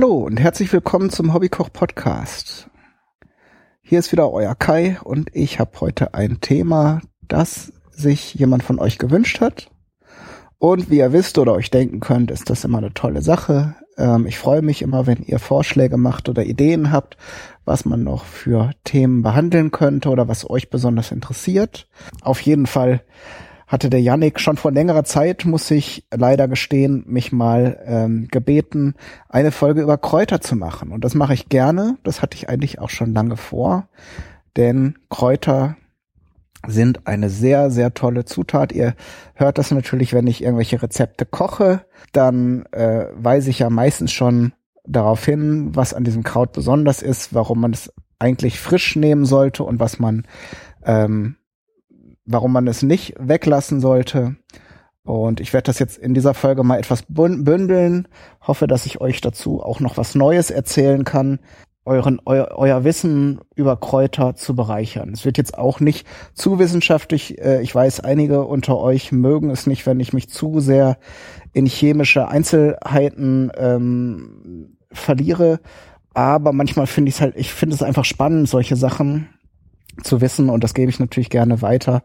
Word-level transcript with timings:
Hallo 0.00 0.20
und 0.20 0.40
herzlich 0.40 0.72
willkommen 0.72 1.10
zum 1.10 1.34
Hobbykoch 1.34 1.70
Podcast. 1.74 2.70
Hier 3.82 3.98
ist 3.98 4.10
wieder 4.12 4.32
euer 4.32 4.54
Kai 4.54 4.96
und 5.04 5.28
ich 5.34 5.60
habe 5.60 5.78
heute 5.78 6.14
ein 6.14 6.40
Thema, 6.40 7.02
das 7.28 7.74
sich 7.90 8.32
jemand 8.32 8.62
von 8.62 8.78
euch 8.78 8.96
gewünscht 8.96 9.42
hat. 9.42 9.70
Und 10.56 10.88
wie 10.88 10.96
ihr 10.96 11.12
wisst 11.12 11.36
oder 11.36 11.52
euch 11.52 11.70
denken 11.70 12.00
könnt, 12.00 12.30
ist 12.30 12.48
das 12.48 12.64
immer 12.64 12.78
eine 12.78 12.94
tolle 12.94 13.20
Sache. 13.20 13.74
Ähm, 13.98 14.26
ich 14.26 14.38
freue 14.38 14.62
mich 14.62 14.80
immer, 14.80 15.06
wenn 15.06 15.22
ihr 15.22 15.38
Vorschläge 15.38 15.98
macht 15.98 16.30
oder 16.30 16.44
Ideen 16.44 16.92
habt, 16.92 17.18
was 17.66 17.84
man 17.84 18.02
noch 18.02 18.24
für 18.24 18.70
Themen 18.84 19.20
behandeln 19.20 19.70
könnte 19.70 20.08
oder 20.08 20.28
was 20.28 20.48
euch 20.48 20.70
besonders 20.70 21.12
interessiert. 21.12 21.88
Auf 22.22 22.40
jeden 22.40 22.64
Fall 22.64 23.02
hatte 23.70 23.88
der 23.88 24.02
Yannick 24.02 24.40
schon 24.40 24.56
vor 24.56 24.72
längerer 24.72 25.04
Zeit, 25.04 25.44
muss 25.44 25.70
ich 25.70 26.04
leider 26.12 26.48
gestehen, 26.48 27.04
mich 27.06 27.30
mal 27.30 27.80
ähm, 27.86 28.26
gebeten, 28.28 28.94
eine 29.28 29.52
Folge 29.52 29.80
über 29.80 29.96
Kräuter 29.96 30.40
zu 30.40 30.56
machen. 30.56 30.90
Und 30.90 31.04
das 31.04 31.14
mache 31.14 31.34
ich 31.34 31.48
gerne. 31.48 31.96
Das 32.02 32.20
hatte 32.20 32.36
ich 32.36 32.48
eigentlich 32.48 32.80
auch 32.80 32.90
schon 32.90 33.14
lange 33.14 33.36
vor. 33.36 33.88
Denn 34.56 34.98
Kräuter 35.08 35.76
sind 36.66 37.06
eine 37.06 37.30
sehr, 37.30 37.70
sehr 37.70 37.94
tolle 37.94 38.24
Zutat. 38.24 38.72
Ihr 38.72 38.96
hört 39.34 39.56
das 39.56 39.70
natürlich, 39.70 40.12
wenn 40.14 40.26
ich 40.26 40.42
irgendwelche 40.42 40.82
Rezepte 40.82 41.24
koche, 41.24 41.82
dann 42.12 42.66
äh, 42.72 43.06
weise 43.14 43.50
ich 43.50 43.60
ja 43.60 43.70
meistens 43.70 44.10
schon 44.10 44.52
darauf 44.84 45.24
hin, 45.24 45.76
was 45.76 45.94
an 45.94 46.02
diesem 46.02 46.24
Kraut 46.24 46.52
besonders 46.52 47.02
ist, 47.02 47.34
warum 47.34 47.60
man 47.60 47.72
es 47.72 47.92
eigentlich 48.18 48.58
frisch 48.58 48.96
nehmen 48.96 49.26
sollte 49.26 49.62
und 49.62 49.78
was 49.78 50.00
man 50.00 50.26
ähm, 50.84 51.36
warum 52.30 52.52
man 52.52 52.66
es 52.68 52.82
nicht 52.82 53.14
weglassen 53.18 53.80
sollte. 53.80 54.36
Und 55.02 55.40
ich 55.40 55.52
werde 55.52 55.66
das 55.66 55.78
jetzt 55.78 55.98
in 55.98 56.14
dieser 56.14 56.34
Folge 56.34 56.62
mal 56.62 56.78
etwas 56.78 57.04
bündeln. 57.08 58.06
Hoffe, 58.40 58.66
dass 58.66 58.86
ich 58.86 59.00
euch 59.00 59.20
dazu 59.20 59.62
auch 59.62 59.80
noch 59.80 59.96
was 59.96 60.14
Neues 60.14 60.50
erzählen 60.50 61.04
kann, 61.04 61.40
euren, 61.84 62.20
eu, 62.26 62.44
euer 62.54 62.84
Wissen 62.84 63.40
über 63.56 63.76
Kräuter 63.76 64.36
zu 64.36 64.54
bereichern. 64.54 65.10
Es 65.12 65.24
wird 65.24 65.38
jetzt 65.38 65.58
auch 65.58 65.80
nicht 65.80 66.06
zu 66.34 66.58
wissenschaftlich. 66.58 67.40
Äh, 67.40 67.62
ich 67.62 67.74
weiß, 67.74 68.00
einige 68.00 68.44
unter 68.44 68.78
euch 68.78 69.10
mögen 69.10 69.50
es 69.50 69.66
nicht, 69.66 69.86
wenn 69.86 69.98
ich 69.98 70.12
mich 70.12 70.28
zu 70.28 70.60
sehr 70.60 70.98
in 71.52 71.66
chemische 71.66 72.28
Einzelheiten 72.28 73.50
ähm, 73.56 74.76
verliere. 74.92 75.60
Aber 76.14 76.52
manchmal 76.52 76.86
finde 76.86 77.08
ich 77.08 77.16
es 77.16 77.20
halt, 77.20 77.34
ich 77.36 77.52
finde 77.52 77.74
es 77.74 77.82
einfach 77.82 78.04
spannend, 78.04 78.48
solche 78.48 78.76
Sachen 78.76 79.28
zu 80.02 80.20
wissen 80.20 80.50
und 80.50 80.64
das 80.64 80.74
gebe 80.74 80.90
ich 80.90 81.00
natürlich 81.00 81.30
gerne 81.30 81.62
weiter. 81.62 82.02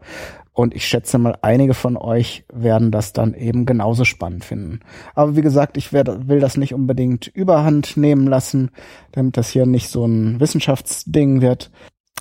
Und 0.52 0.74
ich 0.74 0.86
schätze 0.86 1.18
mal, 1.18 1.36
einige 1.42 1.74
von 1.74 1.98
euch 1.98 2.46
werden 2.50 2.90
das 2.90 3.12
dann 3.12 3.34
eben 3.34 3.66
genauso 3.66 4.06
spannend 4.06 4.42
finden. 4.42 4.80
Aber 5.14 5.36
wie 5.36 5.42
gesagt, 5.42 5.76
ich 5.76 5.92
werde, 5.92 6.28
will 6.28 6.40
das 6.40 6.56
nicht 6.56 6.72
unbedingt 6.72 7.26
überhand 7.26 7.98
nehmen 7.98 8.26
lassen, 8.26 8.70
damit 9.12 9.36
das 9.36 9.50
hier 9.50 9.66
nicht 9.66 9.90
so 9.90 10.06
ein 10.06 10.40
Wissenschaftsding 10.40 11.42
wird. 11.42 11.70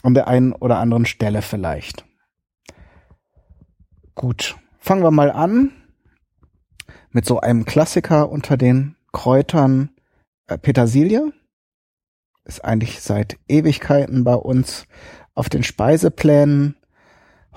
An 0.03 0.13
der 0.13 0.27
einen 0.27 0.51
oder 0.51 0.79
anderen 0.79 1.05
Stelle 1.05 1.41
vielleicht. 1.41 2.03
Gut, 4.15 4.55
fangen 4.79 5.01
wir 5.01 5.11
mal 5.11 5.31
an 5.31 5.71
mit 7.11 7.25
so 7.25 7.39
einem 7.39 7.63
Klassiker 7.63 8.29
unter 8.29 8.57
den 8.57 8.97
Kräutern 9.13 9.91
äh, 10.47 10.57
Petersilie. 10.57 11.31
Ist 12.43 12.65
eigentlich 12.65 12.99
seit 12.99 13.37
Ewigkeiten 13.47 14.25
bei 14.25 14.35
uns 14.35 14.85
auf 15.35 15.49
den 15.49 15.63
Speiseplänen 15.63 16.75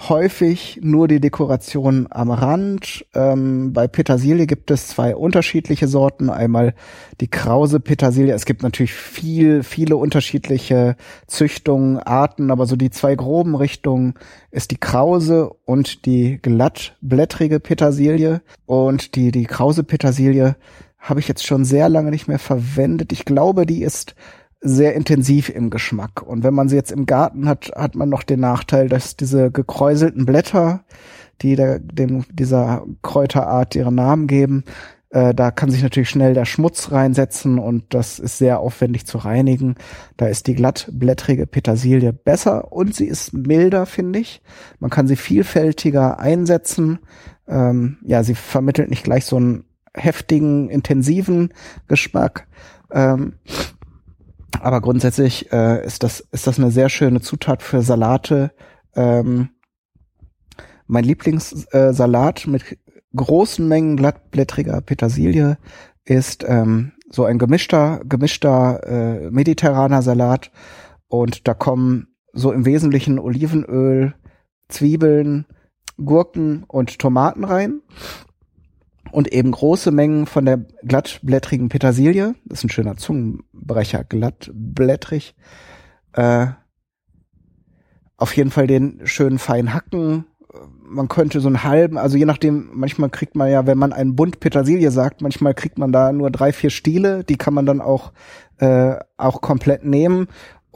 häufig 0.09 0.79
nur 0.83 1.09
die 1.09 1.21
Dekoration 1.21 2.07
am 2.11 2.31
Rand. 2.31 3.05
Ähm, 3.15 3.73
bei 3.73 3.89
Petersilie 3.89 4.47
gibt 4.47 4.71
es 4.71 4.89
zwei 4.89 5.17
unterschiedliche 5.17 5.89
Sorten. 5.89 6.31
Einmal 6.31 6.75
die 7.21 7.29
krause 7.29 7.81
Petersilie. 7.81 8.33
Es 8.33 8.45
gibt 8.45 8.63
natürlich 8.63 8.93
viel, 8.93 9.63
viele 9.63 9.97
unterschiedliche 9.97 10.97
Züchtungen, 11.27 11.99
Arten, 11.99 12.51
aber 12.51 12.67
so 12.67 12.77
die 12.77 12.91
zwei 12.91 13.17
groben 13.17 13.57
Richtungen 13.57 14.15
ist 14.51 14.71
die 14.71 14.79
krause 14.79 15.51
und 15.65 16.07
die 16.07 16.39
glattblättrige 16.41 17.59
Petersilie. 17.59 18.41
Und 18.67 19.17
die, 19.17 19.33
die 19.33 19.47
krause 19.47 19.83
Petersilie 19.83 20.57
habe 20.99 21.21
ich 21.21 21.29
jetzt 21.29 21.47
schon 21.47 21.65
sehr 21.65 21.89
lange 21.89 22.11
nicht 22.11 22.29
mehr 22.29 22.39
verwendet. 22.39 23.13
Ich 23.13 23.25
glaube, 23.25 23.67
die 23.67 23.83
ist 23.83 24.15
sehr 24.61 24.95
intensiv 24.95 25.49
im 25.49 25.71
Geschmack. 25.71 26.23
Und 26.23 26.43
wenn 26.43 26.55
man 26.55 26.69
sie 26.69 26.77
jetzt 26.77 26.93
im 26.93 27.07
Garten 27.07 27.49
hat, 27.49 27.71
hat 27.77 27.95
man 27.95 28.09
noch 28.09 28.23
den 28.23 28.41
Nachteil, 28.41 28.89
dass 28.89 29.17
diese 29.17 29.51
gekräuselten 29.51 30.27
Blätter, 30.27 30.85
die 31.43 31.55
der, 31.55 31.79
dem, 31.79 32.25
dieser 32.33 32.85
Kräuterart 33.03 33.77
ihren 33.77 33.95
Namen 33.95 34.27
geben, 34.27 34.65
äh, 35.11 35.35
da 35.35 35.51
kann 35.51 35.71
sich 35.71 35.83
natürlich 35.83 36.11
schnell 36.11 36.35
der 36.35 36.45
Schmutz 36.45 36.93
reinsetzen 36.93 37.59
und 37.59 37.95
das 37.95 38.19
ist 38.19 38.39
sehr 38.39 38.61
aufwendig 38.61 39.07
zu 39.07 39.19
reinigen. 39.19 39.77
Da 40.17 40.27
ist 40.27 40.47
die 40.47 40.55
glattblättrige 40.55 41.47
Petersilie 41.47 42.13
besser 42.13 42.73
und 42.73 42.95
sie 42.95 43.07
ist 43.07 43.33
milder, 43.33 43.87
finde 43.87 44.19
ich. 44.19 44.43
Man 44.81 44.91
kann 44.91 45.07
sie 45.07 45.17
vielfältiger 45.17 46.19
einsetzen. 46.19 46.99
Ähm, 47.47 47.99
ja, 48.03 48.23
sie 48.23 48.35
vermittelt 48.35 48.91
nicht 48.91 49.05
gleich 49.05 49.25
so 49.25 49.37
einen 49.37 49.65
heftigen, 49.95 50.69
intensiven 50.69 51.55
Geschmack. 51.87 52.47
Ähm, 52.93 53.35
aber 54.61 54.81
grundsätzlich 54.81 55.53
äh, 55.53 55.85
ist 55.85 56.03
das 56.03 56.21
ist 56.21 56.47
das 56.47 56.59
eine 56.59 56.71
sehr 56.71 56.89
schöne 56.89 57.21
Zutat 57.21 57.63
für 57.63 57.83
Salate. 57.83 58.53
Ähm, 58.95 59.51
mein 60.87 61.05
Lieblingssalat 61.05 62.47
äh, 62.47 62.51
mit 62.51 62.79
großen 63.15 63.67
Mengen 63.67 63.97
glattblättriger 63.97 64.81
Petersilie 64.81 65.59
ist 66.05 66.45
ähm, 66.47 66.93
so 67.11 67.25
ein 67.25 67.39
gemischter 67.39 68.01
gemischter 68.05 68.83
äh, 68.87 69.31
mediterraner 69.31 70.03
Salat 70.03 70.51
und 71.09 71.47
da 71.47 71.55
kommen 71.55 72.09
so 72.33 72.53
im 72.53 72.65
Wesentlichen 72.65 73.19
Olivenöl, 73.19 74.15
Zwiebeln, 74.69 75.47
Gurken 75.97 76.65
und 76.65 76.99
Tomaten 76.99 77.45
rein 77.45 77.81
und 79.11 79.33
eben 79.33 79.51
große 79.51 79.91
Mengen 79.91 80.27
von 80.27 80.45
der 80.45 80.59
glattblättrigen 80.83 81.69
Petersilie. 81.69 82.35
Das 82.45 82.61
ist 82.61 82.65
ein 82.65 82.71
schöner 82.71 82.97
Zungenbrecher, 82.97 84.05
glattblättrig. 84.05 85.35
Äh, 86.13 86.49
auf 88.17 88.37
jeden 88.37 88.51
Fall 88.51 88.67
den 88.67 89.01
schönen 89.05 89.39
feinen 89.39 89.73
Hacken. 89.73 90.27
Man 90.83 91.09
könnte 91.09 91.41
so 91.41 91.49
einen 91.49 91.63
halben, 91.63 91.99
also 91.99 92.17
je 92.17 92.25
nachdem, 92.25 92.71
manchmal 92.73 93.11
kriegt 93.11 93.37
man 93.37 93.51
ja, 93.51 93.67
wenn 93.67 93.79
man 93.79 93.93
einen 93.93 94.17
Bund 94.17 94.41
Petersilie 94.41 94.91
sagt, 94.91 95.21
manchmal 95.21 95.55
kriegt 95.55 95.79
man 95.79 95.93
da 95.93 96.13
nur 96.13 96.31
drei, 96.31 96.53
vier 96.53 96.71
Stiele, 96.71 97.23
die 97.25 97.37
kann 97.37 97.55
man 97.55 97.67
dann 97.67 97.81
auch, 97.81 98.13
äh, 98.57 98.97
auch 99.17 99.41
komplett 99.41 99.85
nehmen. 99.85 100.29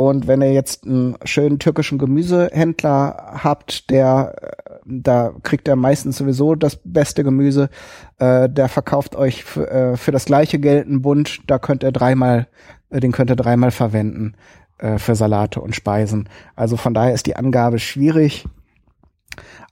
Und 0.09 0.27
wenn 0.27 0.43
ihr 0.43 0.53
jetzt 0.53 0.85
einen 0.85 1.17
schönen 1.25 1.59
türkischen 1.59 1.99
Gemüsehändler 1.99 3.39
habt, 3.43 3.89
der 3.91 4.35
äh, 4.43 4.63
da 4.85 5.33
kriegt 5.45 5.69
er 5.69 5.77
meistens 5.77 6.19
sowieso 6.19 6.57
das 6.57 6.77
beste 6.83 7.23
Gemüse, 7.23 7.71
äh, 8.19 8.49
der 8.49 8.69
verkauft 8.69 9.15
euch 9.15 9.45
für, 9.45 9.71
äh, 9.71 9.97
für 9.97 10.11
das 10.11 10.25
gleiche 10.25 10.59
Geld 10.59 10.87
einen 10.87 11.03
Bund, 11.03 11.39
da 11.47 11.59
könnt 11.59 11.84
ihr 11.84 11.93
dreimal, 11.93 12.49
äh, 12.91 12.99
den 12.99 13.13
könnt 13.13 13.31
ihr 13.31 13.37
dreimal 13.37 13.71
verwenden 13.71 14.34
äh, 14.78 14.99
für 14.99 15.15
Salate 15.15 15.60
und 15.60 15.77
Speisen. 15.77 16.28
Also 16.57 16.77
von 16.77 16.95
daher 16.95 17.15
ist 17.15 17.27
die 17.27 17.37
Angabe 17.37 17.78
schwierig. 17.78 18.45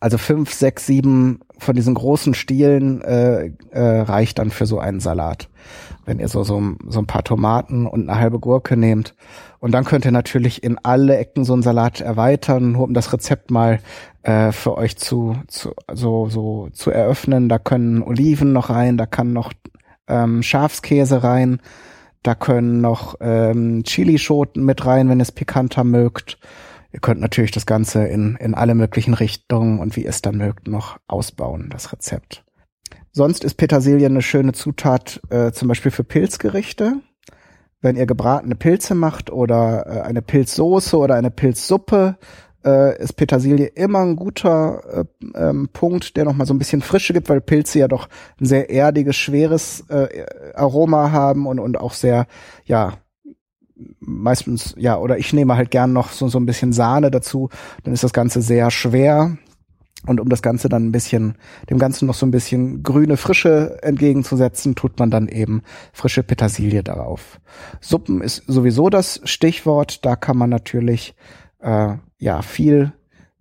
Also 0.01 0.17
fünf, 0.17 0.53
sechs, 0.55 0.87
sieben 0.87 1.41
von 1.59 1.77
diesen 1.77 1.95
großen 1.95 2.33
Stielen 2.33 3.03
äh, 3.03 3.51
äh, 3.71 4.01
reicht 4.01 4.39
dann 4.39 4.51
für 4.51 4.65
so 4.65 4.79
einen 4.79 4.99
Salat. 4.99 5.51
Wenn 6.07 6.19
ihr 6.19 6.29
so, 6.29 6.43
so, 6.43 6.61
so 6.89 6.99
ein 7.01 7.07
paar 7.07 7.23
Tomaten 7.23 7.87
und 7.87 8.09
eine 8.09 8.19
halbe 8.19 8.39
Gurke 8.39 8.79
nehmt. 8.79 9.15
Und 9.59 9.73
dann 9.73 9.85
könnt 9.85 10.07
ihr 10.07 10.11
natürlich 10.11 10.65
in 10.65 10.79
alle 10.79 11.19
Ecken 11.19 11.45
so 11.45 11.53
einen 11.53 11.63
Salat 11.63 12.01
erweitern, 12.01 12.73
nur 12.73 12.85
um 12.85 12.95
das 12.95 13.13
Rezept 13.13 13.51
mal 13.51 13.81
äh, 14.23 14.53
für 14.53 14.79
euch 14.79 14.97
zu, 14.97 15.37
zu 15.49 15.73
so, 15.93 16.31
so 16.31 16.71
zu 16.73 16.91
eröffnen. 16.91 17.51
Da 17.51 17.59
können 17.59 18.03
Oliven 18.03 18.55
noch 18.55 18.71
rein, 18.71 18.97
da 18.97 19.05
kann 19.05 19.35
noch 19.35 19.53
ähm, 20.09 20.43
Schafskäse 20.43 21.23
rein, 21.23 21.61
da 22.23 22.35
können 22.35 22.81
noch 22.81 23.17
ähm, 23.21 23.83
Chilischoten 23.85 24.65
mit 24.65 24.87
rein, 24.87 25.11
wenn 25.11 25.21
ihr 25.21 25.25
es 25.25 25.33
pikanter 25.33 25.85
mögt. 25.85 26.39
Ihr 26.93 27.01
könnt 27.01 27.21
natürlich 27.21 27.53
das 27.53 27.67
Ganze 27.67 28.05
in, 28.07 28.37
in 28.37 28.55
alle 28.55 28.75
möglichen 28.75 29.15
Richtungen 29.15 29.79
und 29.79 29.97
wie 29.97 30.05
ihr 30.05 30.11
es 30.11 30.23
dann 30.23 30.37
mögt 30.37 30.67
noch 30.67 30.99
ausbauen, 31.07 31.69
das 31.71 31.93
Rezept. 31.93 32.45
Sonst 33.13 33.45
ist 33.45 33.55
Petersilie 33.55 34.07
eine 34.07 34.23
schöne 34.23 34.53
Zutat 34.53 35.21
äh, 35.31 35.53
zum 35.53 35.69
Beispiel 35.69 35.91
für 35.91 36.05
Pilzgerichte. 36.05 36.97
Wenn 37.81 37.97
ihr 37.97 38.07
gebratene 38.07 38.57
Pilze 38.57 38.95
macht 38.95 39.31
oder 39.31 39.87
äh, 39.87 40.01
eine 40.03 40.23
Pilzsoße 40.23 40.97
oder 40.97 41.15
eine 41.15 41.31
Pilzsuppe, 41.31 42.17
äh, 42.65 43.03
ist 43.03 43.15
Petersilie 43.15 43.67
immer 43.67 44.01
ein 44.01 44.17
guter 44.17 45.07
äh, 45.25 45.25
ähm, 45.35 45.71
Punkt, 45.73 46.17
der 46.17 46.25
nochmal 46.25 46.47
so 46.47 46.55
ein 46.55 46.59
bisschen 46.59 46.83
Frische 46.83 47.13
gibt, 47.13 47.29
weil 47.29 47.41
Pilze 47.41 47.79
ja 47.79 47.89
doch 47.89 48.09
ein 48.41 48.47
sehr 48.47 48.71
erdiges, 48.71 49.17
schweres 49.17 49.85
äh, 49.89 50.27
Aroma 50.55 51.11
haben 51.11 51.47
und, 51.47 51.59
und 51.59 51.79
auch 51.79 51.95
sehr, 51.95 52.27
ja, 52.65 52.95
meistens, 54.01 54.75
ja, 54.77 54.97
oder 54.99 55.19
ich 55.19 55.33
nehme 55.33 55.57
halt 55.57 55.71
gern 55.71 55.93
noch 55.93 56.11
so, 56.11 56.29
so 56.29 56.39
ein 56.39 56.47
bisschen 56.47 56.73
Sahne 56.73 57.11
dazu, 57.11 57.49
dann 57.85 57.95
ist 57.95 58.05
das 58.05 58.13
Ganze 58.13 58.43
sehr 58.43 58.71
schwer. 58.71 59.37
Und 60.07 60.19
um 60.19 60.31
das 60.31 60.41
Ganze 60.41 60.71
dann 60.71 60.87
ein 60.87 60.93
bisschen, 60.93 61.35
dem 61.69 61.79
Ganzen 61.79 62.07
noch 62.07 62.15
so 62.15 62.25
ein 62.25 62.31
bisschen 62.31 62.83
grüne 62.83 63.19
Frische 63.19 63.83
entgegenzusetzen, 63.83 64.75
tut 64.75 64.99
man 64.99 65.11
dann 65.11 65.29
eben 65.29 65.63
frische 65.93 66.23
Petersilie 66.23 66.83
darauf. 66.83 67.39
Suppen 67.83 68.23
ist 68.23 68.43
sowieso 68.47 68.89
das 68.89 69.21
Stichwort. 69.25 70.07
Da 70.07 70.17
kann 70.17 70.39
man 70.39 70.49
natürlich 70.49 71.15
äh, 71.61 71.97
ja 72.19 72.41
viel 72.41 72.95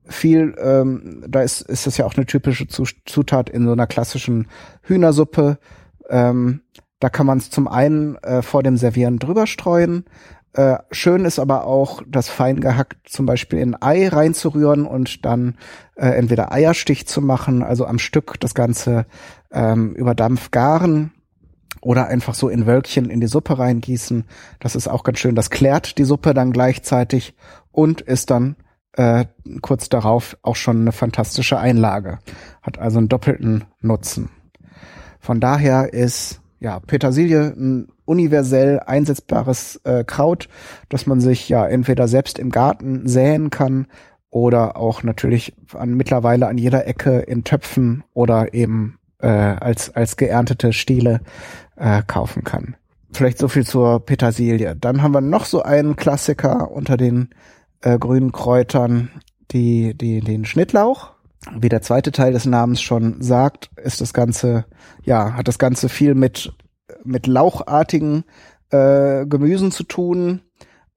viel, 0.09 0.55
ähm, 0.59 1.23
da 1.27 1.41
ist, 1.41 1.61
ist 1.61 1.87
das 1.87 1.97
ja 1.97 2.05
auch 2.05 2.15
eine 2.15 2.25
typische 2.25 2.67
Zutat 2.67 3.49
in 3.49 3.65
so 3.65 3.71
einer 3.71 3.87
klassischen 3.87 4.47
Hühnersuppe. 4.81 5.59
Ähm, 6.09 6.61
da 6.99 7.09
kann 7.09 7.25
man 7.25 7.37
es 7.37 7.49
zum 7.49 7.67
einen 7.67 8.15
äh, 8.17 8.41
vor 8.41 8.63
dem 8.63 8.77
Servieren 8.77 9.19
drüber 9.19 9.47
streuen. 9.47 10.05
Äh, 10.53 10.77
schön 10.91 11.25
ist 11.25 11.39
aber 11.39 11.65
auch, 11.65 12.01
das 12.07 12.27
fein 12.27 12.59
gehackt 12.59 13.07
zum 13.07 13.25
Beispiel 13.25 13.59
in 13.59 13.79
Ei 13.81 14.07
reinzurühren 14.07 14.85
und 14.85 15.25
dann 15.25 15.55
äh, 15.95 16.07
entweder 16.07 16.51
Eierstich 16.51 17.07
zu 17.07 17.21
machen, 17.21 17.61
also 17.61 17.85
am 17.85 17.99
Stück 17.99 18.39
das 18.39 18.55
Ganze 18.55 19.05
ähm, 19.51 19.93
über 19.93 20.15
Dampf 20.15 20.51
garen 20.51 21.11
oder 21.81 22.07
einfach 22.07 22.33
so 22.33 22.49
in 22.49 22.65
Wölkchen 22.65 23.09
in 23.09 23.21
die 23.21 23.27
Suppe 23.27 23.59
reingießen. 23.59 24.25
Das 24.59 24.75
ist 24.75 24.87
auch 24.87 25.03
ganz 25.03 25.19
schön. 25.19 25.35
Das 25.35 25.49
klärt 25.49 25.97
die 25.97 26.03
Suppe 26.03 26.33
dann 26.33 26.51
gleichzeitig 26.51 27.35
und 27.71 28.01
ist 28.01 28.31
dann 28.31 28.55
äh, 28.93 29.25
kurz 29.61 29.87
darauf 29.87 30.35
auch 30.41 30.55
schon 30.55 30.81
eine 30.81 30.91
fantastische 30.91 31.59
Einlage. 31.59 32.19
Hat 32.61 32.79
also 32.79 32.97
einen 32.97 33.07
doppelten 33.07 33.65
Nutzen. 33.81 34.29
Von 35.19 35.39
daher 35.39 35.93
ist 35.93 36.41
ja 36.59 36.79
Petersilie 36.79 37.53
ein 37.55 37.87
universell 38.05 38.79
einsetzbares 38.79 39.79
äh, 39.83 40.03
Kraut, 40.03 40.49
das 40.89 41.05
man 41.05 41.21
sich 41.21 41.47
ja 41.49 41.65
entweder 41.65 42.07
selbst 42.07 42.39
im 42.39 42.49
Garten 42.49 43.07
säen 43.07 43.49
kann 43.49 43.87
oder 44.29 44.77
auch 44.77 45.03
natürlich 45.03 45.53
an 45.73 45.93
mittlerweile 45.93 46.47
an 46.47 46.57
jeder 46.57 46.87
Ecke 46.87 47.19
in 47.19 47.43
Töpfen 47.43 48.03
oder 48.13 48.53
eben 48.53 48.97
äh, 49.19 49.27
als 49.27 49.95
als 49.95 50.17
geerntete 50.17 50.73
Stiele 50.73 51.21
äh, 51.75 52.01
kaufen 52.05 52.43
kann. 52.43 52.75
Vielleicht 53.11 53.39
so 53.39 53.47
viel 53.47 53.65
zur 53.65 54.05
Petersilie. 54.05 54.75
Dann 54.75 55.01
haben 55.01 55.13
wir 55.13 55.21
noch 55.21 55.45
so 55.45 55.63
einen 55.63 55.95
Klassiker 55.95 56.71
unter 56.71 56.95
den 56.95 57.29
äh, 57.81 57.97
grünen 57.97 58.31
Kräutern 58.31 59.09
die, 59.51 59.95
die, 59.97 60.19
den 60.21 60.45
Schnittlauch. 60.45 61.11
Wie 61.57 61.69
der 61.69 61.81
zweite 61.81 62.11
Teil 62.11 62.33
des 62.33 62.45
Namens 62.45 62.81
schon 62.81 63.21
sagt, 63.21 63.69
ist 63.77 64.01
das 64.01 64.13
Ganze, 64.13 64.65
ja, 65.03 65.33
hat 65.33 65.47
das 65.47 65.59
Ganze 65.59 65.89
viel 65.89 66.15
mit, 66.15 66.53
mit 67.03 67.27
lauchartigen 67.27 68.23
äh, 68.71 69.25
Gemüsen 69.25 69.71
zu 69.71 69.83
tun 69.83 70.41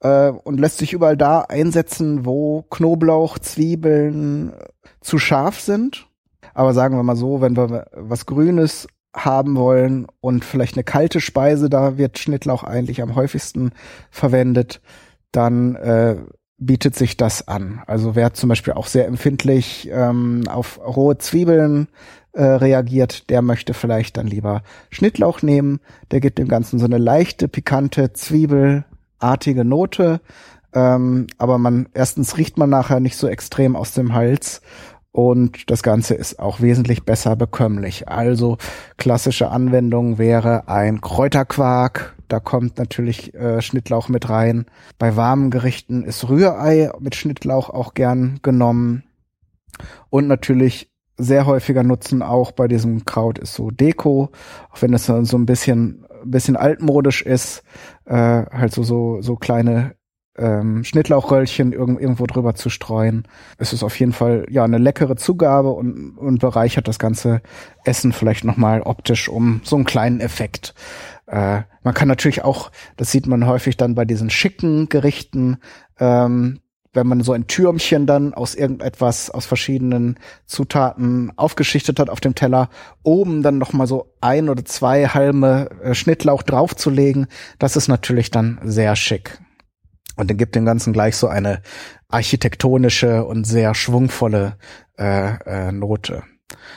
äh, 0.00 0.28
und 0.28 0.60
lässt 0.60 0.78
sich 0.78 0.92
überall 0.92 1.16
da 1.16 1.40
einsetzen, 1.40 2.26
wo 2.26 2.62
Knoblauch, 2.70 3.38
Zwiebeln 3.38 4.52
zu 5.00 5.18
scharf 5.18 5.60
sind. 5.60 6.06
Aber 6.54 6.74
sagen 6.74 6.96
wir 6.96 7.02
mal 7.02 7.16
so, 7.16 7.40
wenn 7.40 7.56
wir 7.56 7.86
was 7.92 8.26
Grünes 8.26 8.88
haben 9.14 9.56
wollen 9.56 10.06
und 10.20 10.44
vielleicht 10.44 10.76
eine 10.76 10.84
kalte 10.84 11.20
Speise, 11.20 11.68
da 11.68 11.98
wird 11.98 12.18
Schnittlauch 12.18 12.62
eigentlich 12.62 13.02
am 13.02 13.14
häufigsten 13.14 13.72
verwendet, 14.10 14.80
dann 15.32 15.76
äh, 15.76 16.16
bietet 16.66 16.94
sich 16.94 17.16
das 17.16 17.48
an. 17.48 17.82
Also 17.86 18.14
wer 18.14 18.34
zum 18.34 18.48
Beispiel 18.48 18.74
auch 18.74 18.86
sehr 18.86 19.06
empfindlich 19.06 19.88
ähm, 19.92 20.44
auf 20.48 20.80
rohe 20.84 21.18
Zwiebeln 21.18 21.88
äh, 22.32 22.42
reagiert, 22.42 23.30
der 23.30 23.42
möchte 23.42 23.74
vielleicht 23.74 24.16
dann 24.16 24.26
lieber 24.26 24.62
Schnittlauch 24.90 25.42
nehmen. 25.42 25.80
Der 26.10 26.20
gibt 26.20 26.38
dem 26.38 26.48
Ganzen 26.48 26.78
so 26.78 26.86
eine 26.86 26.98
leichte, 26.98 27.48
pikante, 27.48 28.12
zwiebelartige 28.12 29.64
Note. 29.64 30.20
Ähm, 30.74 31.26
aber 31.36 31.58
man, 31.58 31.88
erstens 31.92 32.38
riecht 32.38 32.56
man 32.56 32.70
nachher 32.70 33.00
nicht 33.00 33.16
so 33.16 33.28
extrem 33.28 33.76
aus 33.76 33.92
dem 33.92 34.14
Hals 34.14 34.62
und 35.12 35.70
das 35.70 35.82
Ganze 35.82 36.14
ist 36.14 36.38
auch 36.38 36.62
wesentlich 36.62 37.04
besser 37.04 37.36
bekömmlich. 37.36 38.08
Also 38.08 38.56
klassische 38.96 39.50
Anwendung 39.50 40.16
wäre 40.16 40.68
ein 40.68 41.02
Kräuterquark. 41.02 42.16
Da 42.28 42.40
kommt 42.40 42.78
natürlich 42.78 43.34
äh, 43.34 43.60
Schnittlauch 43.60 44.08
mit 44.08 44.30
rein. 44.30 44.64
Bei 44.98 45.14
warmen 45.14 45.50
Gerichten 45.50 46.02
ist 46.02 46.30
Rührei 46.30 46.90
mit 46.98 47.14
Schnittlauch 47.14 47.68
auch 47.68 47.92
gern 47.92 48.40
genommen. 48.42 49.04
Und 50.08 50.28
natürlich 50.28 50.90
sehr 51.18 51.44
häufiger 51.44 51.82
Nutzen 51.82 52.22
auch 52.22 52.52
bei 52.52 52.66
diesem 52.66 53.04
Kraut 53.04 53.38
ist 53.38 53.52
so 53.52 53.70
Deko, 53.70 54.30
auch 54.70 54.80
wenn 54.80 54.94
es 54.94 55.06
so 55.06 55.36
ein 55.36 55.46
bisschen, 55.46 56.06
bisschen 56.24 56.56
altmodisch 56.56 57.20
ist, 57.20 57.62
äh, 58.06 58.14
halt 58.14 58.72
so, 58.72 58.82
so, 58.82 59.20
so 59.20 59.36
kleine 59.36 59.94
ähm, 60.36 60.84
Schnittlauchröllchen 60.84 61.72
irg 61.72 62.00
irgendwo 62.00 62.26
drüber 62.26 62.54
zu 62.54 62.70
streuen. 62.70 63.28
Es 63.58 63.72
ist 63.72 63.82
auf 63.82 63.98
jeden 63.98 64.12
Fall 64.12 64.46
ja 64.48 64.64
eine 64.64 64.78
leckere 64.78 65.16
Zugabe 65.16 65.70
und, 65.70 66.16
und 66.16 66.40
bereichert 66.40 66.88
das 66.88 66.98
ganze 66.98 67.42
Essen 67.84 68.12
vielleicht 68.12 68.44
nochmal 68.44 68.82
optisch 68.82 69.28
um 69.28 69.60
so 69.64 69.76
einen 69.76 69.84
kleinen 69.84 70.20
Effekt. 70.20 70.74
Äh, 71.26 71.62
man 71.82 71.94
kann 71.94 72.08
natürlich 72.08 72.44
auch, 72.44 72.70
das 72.96 73.10
sieht 73.10 73.26
man 73.26 73.46
häufig 73.46 73.76
dann 73.76 73.94
bei 73.94 74.04
diesen 74.04 74.30
schicken 74.30 74.88
Gerichten, 74.88 75.58
ähm, 75.98 76.60
wenn 76.94 77.06
man 77.06 77.22
so 77.22 77.32
ein 77.32 77.46
Türmchen 77.46 78.06
dann 78.06 78.34
aus 78.34 78.54
irgendetwas, 78.54 79.30
aus 79.30 79.46
verschiedenen 79.46 80.18
Zutaten 80.44 81.32
aufgeschichtet 81.36 81.98
hat 81.98 82.10
auf 82.10 82.20
dem 82.20 82.34
Teller, 82.34 82.68
oben 83.02 83.42
dann 83.42 83.58
noch 83.58 83.72
mal 83.72 83.86
so 83.86 84.12
ein 84.20 84.48
oder 84.48 84.64
zwei 84.64 85.06
Halme 85.06 85.70
äh, 85.82 85.94
Schnittlauch 85.94 86.42
draufzulegen, 86.42 87.28
das 87.58 87.76
ist 87.76 87.88
natürlich 87.88 88.30
dann 88.30 88.60
sehr 88.62 88.94
schick. 88.96 89.38
Und 90.16 90.30
dann 90.30 90.36
gibt 90.36 90.54
dem 90.54 90.64
Ganzen 90.64 90.92
gleich 90.92 91.16
so 91.16 91.28
eine 91.28 91.62
architektonische 92.08 93.24
und 93.24 93.44
sehr 93.44 93.74
schwungvolle 93.74 94.56
äh, 94.98 95.34
äh, 95.46 95.72
Note. 95.72 96.22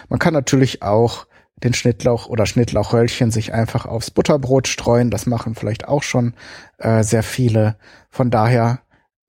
Man 0.10 0.20
kann 0.20 0.34
natürlich 0.34 0.82
auch 0.82 1.28
den 1.58 1.74
Schnittlauch 1.74 2.28
oder 2.28 2.46
Schnittlauchröllchen 2.46 3.32
sich 3.32 3.54
einfach 3.54 3.86
aufs 3.86 4.12
Butterbrot 4.12 4.68
streuen. 4.68 5.10
Das 5.10 5.26
machen 5.26 5.56
vielleicht 5.56 5.88
auch 5.88 6.04
schon 6.04 6.34
äh, 6.78 7.04
sehr 7.04 7.24
viele. 7.24 7.78
Von 8.10 8.30
daher 8.30 8.82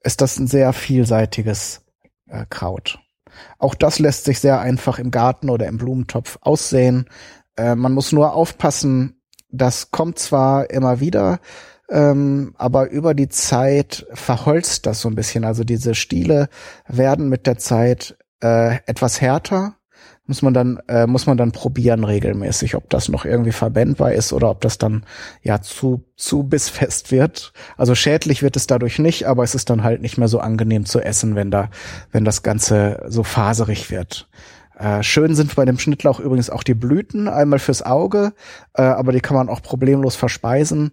ist 0.02 0.20
das 0.20 0.38
ein 0.38 0.46
sehr 0.46 0.72
vielseitiges 0.72 1.84
äh, 2.28 2.44
Kraut. 2.48 2.98
Auch 3.58 3.74
das 3.74 3.98
lässt 3.98 4.24
sich 4.24 4.40
sehr 4.40 4.60
einfach 4.60 4.98
im 4.98 5.10
Garten 5.10 5.50
oder 5.50 5.66
im 5.66 5.78
Blumentopf 5.78 6.38
aussehen. 6.40 7.08
Äh, 7.56 7.74
man 7.74 7.92
muss 7.92 8.12
nur 8.12 8.32
aufpassen, 8.34 9.20
das 9.48 9.90
kommt 9.90 10.18
zwar 10.18 10.70
immer 10.70 11.00
wieder, 11.00 11.38
ähm, 11.88 12.54
aber 12.56 12.90
über 12.90 13.14
die 13.14 13.28
Zeit 13.28 14.06
verholzt 14.12 14.86
das 14.86 15.00
so 15.00 15.08
ein 15.08 15.14
bisschen. 15.14 15.44
Also 15.44 15.64
diese 15.64 15.94
Stiele 15.94 16.48
werden 16.88 17.28
mit 17.28 17.46
der 17.46 17.58
Zeit 17.58 18.16
äh, 18.42 18.76
etwas 18.86 19.20
härter. 19.20 19.74
Muss 20.28 20.42
man 20.42 20.52
dann 20.52 20.80
äh, 20.88 21.06
muss 21.06 21.26
man 21.26 21.36
dann 21.36 21.52
probieren 21.52 22.02
regelmäßig, 22.02 22.74
ob 22.74 22.90
das 22.90 23.08
noch 23.08 23.24
irgendwie 23.24 23.52
verbändbar 23.52 24.12
ist 24.12 24.32
oder 24.32 24.50
ob 24.50 24.60
das 24.60 24.76
dann 24.76 25.04
ja 25.42 25.62
zu 25.62 26.02
zu 26.16 26.42
bissfest 26.42 27.12
wird. 27.12 27.52
Also 27.76 27.94
schädlich 27.94 28.42
wird 28.42 28.56
es 28.56 28.66
dadurch 28.66 28.98
nicht, 28.98 29.28
aber 29.28 29.44
es 29.44 29.54
ist 29.54 29.70
dann 29.70 29.84
halt 29.84 30.02
nicht 30.02 30.18
mehr 30.18 30.26
so 30.26 30.40
angenehm 30.40 30.84
zu 30.84 31.00
essen, 31.00 31.36
wenn 31.36 31.52
da 31.52 31.70
wenn 32.10 32.24
das 32.24 32.42
Ganze 32.42 33.04
so 33.06 33.22
faserig 33.22 33.92
wird. 33.92 34.28
Äh, 34.76 35.04
schön 35.04 35.36
sind 35.36 35.54
bei 35.54 35.64
dem 35.64 35.78
Schnittlauch 35.78 36.18
übrigens 36.18 36.50
auch 36.50 36.64
die 36.64 36.74
Blüten, 36.74 37.28
einmal 37.28 37.60
fürs 37.60 37.82
Auge, 37.82 38.32
äh, 38.74 38.82
aber 38.82 39.12
die 39.12 39.20
kann 39.20 39.36
man 39.36 39.48
auch 39.48 39.62
problemlos 39.62 40.16
verspeisen. 40.16 40.90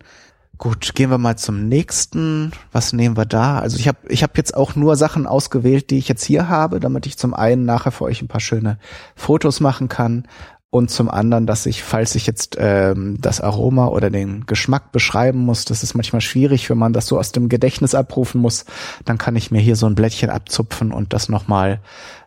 Gut, 0.60 0.93
gehen 0.95 1.10
wir 1.10 1.17
mal 1.17 1.38
zum 1.38 1.67
nächsten. 1.67 2.51
Was 2.72 2.93
nehmen 2.93 3.17
wir 3.17 3.25
da? 3.25 3.60
Also 3.60 3.77
ich 3.77 3.88
habe 3.88 3.98
ich 4.07 4.24
hab 4.24 4.38
jetzt 4.38 4.55
auch 4.55 4.75
nur 4.75 4.95
Sachen 4.95 5.25
ausgewählt, 5.25 5.89
die 5.89 5.98
ich 5.98 6.07
jetzt 6.07 6.24
hier 6.24 6.48
habe, 6.48 6.79
damit 6.79 7.05
ich 7.05 7.17
zum 7.17 7.33
einen 7.33 7.65
nachher 7.65 7.91
für 7.91 8.05
euch 8.05 8.22
ein 8.22 8.27
paar 8.27 8.39
schöne 8.39 8.77
Fotos 9.15 9.60
machen 9.60 9.89
kann 9.89 10.27
und 10.74 10.89
zum 10.89 11.07
anderen, 11.07 11.45
dass 11.45 11.67
ich, 11.67 11.83
falls 11.83 12.15
ich 12.15 12.25
jetzt 12.25 12.57
ähm, 12.60 13.17
das 13.22 13.41
Aroma 13.41 13.88
oder 13.89 14.10
den 14.10 14.48
Geschmack 14.48 14.91
beschreiben 14.91 15.38
muss, 15.38 15.65
das 15.65 15.83
ist 15.83 15.93
manchmal 15.93 16.22
schwierig, 16.22 16.67
wenn 16.67 16.79
man 16.79 16.93
das 16.93 17.05
so 17.05 17.19
aus 17.19 17.31
dem 17.31 17.48
Gedächtnis 17.48 17.93
abrufen 17.93 18.41
muss, 18.41 18.65
dann 19.05 19.19
kann 19.19 19.36
ich 19.36 19.51
mir 19.51 19.60
hier 19.60 19.75
so 19.75 19.86
ein 19.86 19.93
Blättchen 19.93 20.31
abzupfen 20.31 20.91
und 20.91 21.13
das 21.13 21.29
nochmal 21.29 21.79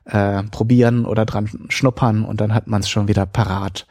äh, 0.04 0.45
probieren 0.45 1.06
oder 1.06 1.25
dran 1.25 1.50
schnuppern 1.71 2.25
und 2.25 2.40
dann 2.40 2.54
hat 2.54 2.68
man 2.68 2.83
es 2.83 2.88
schon 2.88 3.09
wieder 3.09 3.26
parat. 3.26 3.88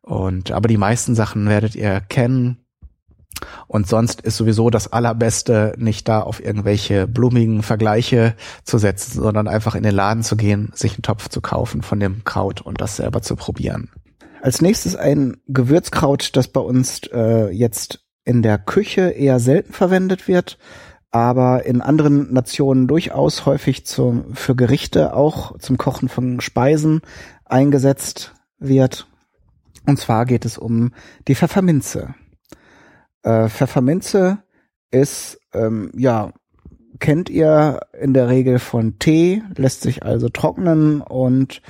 Und 0.00 0.52
aber 0.52 0.68
die 0.68 0.78
meisten 0.78 1.14
Sachen 1.14 1.46
werdet 1.46 1.74
ihr 1.74 2.00
kennen 2.00 2.64
und 3.66 3.86
sonst 3.86 4.20
ist 4.22 4.36
sowieso 4.36 4.70
das 4.70 4.92
Allerbeste, 4.92 5.74
nicht 5.76 6.08
da 6.08 6.20
auf 6.20 6.44
irgendwelche 6.44 7.06
blumigen 7.06 7.62
Vergleiche 7.62 8.34
zu 8.64 8.78
setzen, 8.78 9.20
sondern 9.20 9.48
einfach 9.48 9.74
in 9.74 9.82
den 9.82 9.94
Laden 9.94 10.22
zu 10.22 10.36
gehen, 10.36 10.70
sich 10.74 10.94
einen 10.94 11.02
Topf 11.02 11.28
zu 11.28 11.40
kaufen 11.40 11.82
von 11.82 12.00
dem 12.00 12.24
Kraut 12.24 12.60
und 12.60 12.80
das 12.80 12.96
selber 12.96 13.22
zu 13.22 13.36
probieren. 13.36 13.90
Als 14.40 14.62
nächstes 14.62 14.96
ein 14.96 15.36
Gewürzkraut, 15.48 16.36
das 16.36 16.48
bei 16.48 16.60
uns 16.60 17.02
äh, 17.12 17.50
jetzt 17.50 18.04
in 18.24 18.42
der 18.42 18.58
Küche 18.58 19.10
eher 19.10 19.40
selten 19.40 19.72
verwendet 19.72 20.28
wird, 20.28 20.58
aber 21.10 21.64
in 21.64 21.80
anderen 21.80 22.32
Nationen 22.32 22.86
durchaus 22.86 23.46
häufig 23.46 23.86
zum, 23.86 24.34
für 24.34 24.54
Gerichte 24.54 25.14
auch 25.14 25.58
zum 25.58 25.78
Kochen 25.78 26.08
von 26.08 26.40
Speisen 26.40 27.00
eingesetzt 27.44 28.34
wird. 28.58 29.06
Und 29.86 29.98
zwar 29.98 30.26
geht 30.26 30.44
es 30.44 30.58
um 30.58 30.92
die 31.26 31.34
Pfefferminze. 31.34 32.14
Äh, 33.22 33.48
Pfefferminze 33.48 34.38
ist 34.90 35.40
ähm, 35.52 35.90
ja 35.96 36.32
kennt 36.98 37.30
ihr 37.30 37.80
in 37.98 38.14
der 38.14 38.28
Regel 38.28 38.58
von 38.58 38.98
Tee, 38.98 39.42
lässt 39.56 39.82
sich 39.82 40.02
also 40.02 40.28
trocknen 40.28 41.00
und 41.00 41.62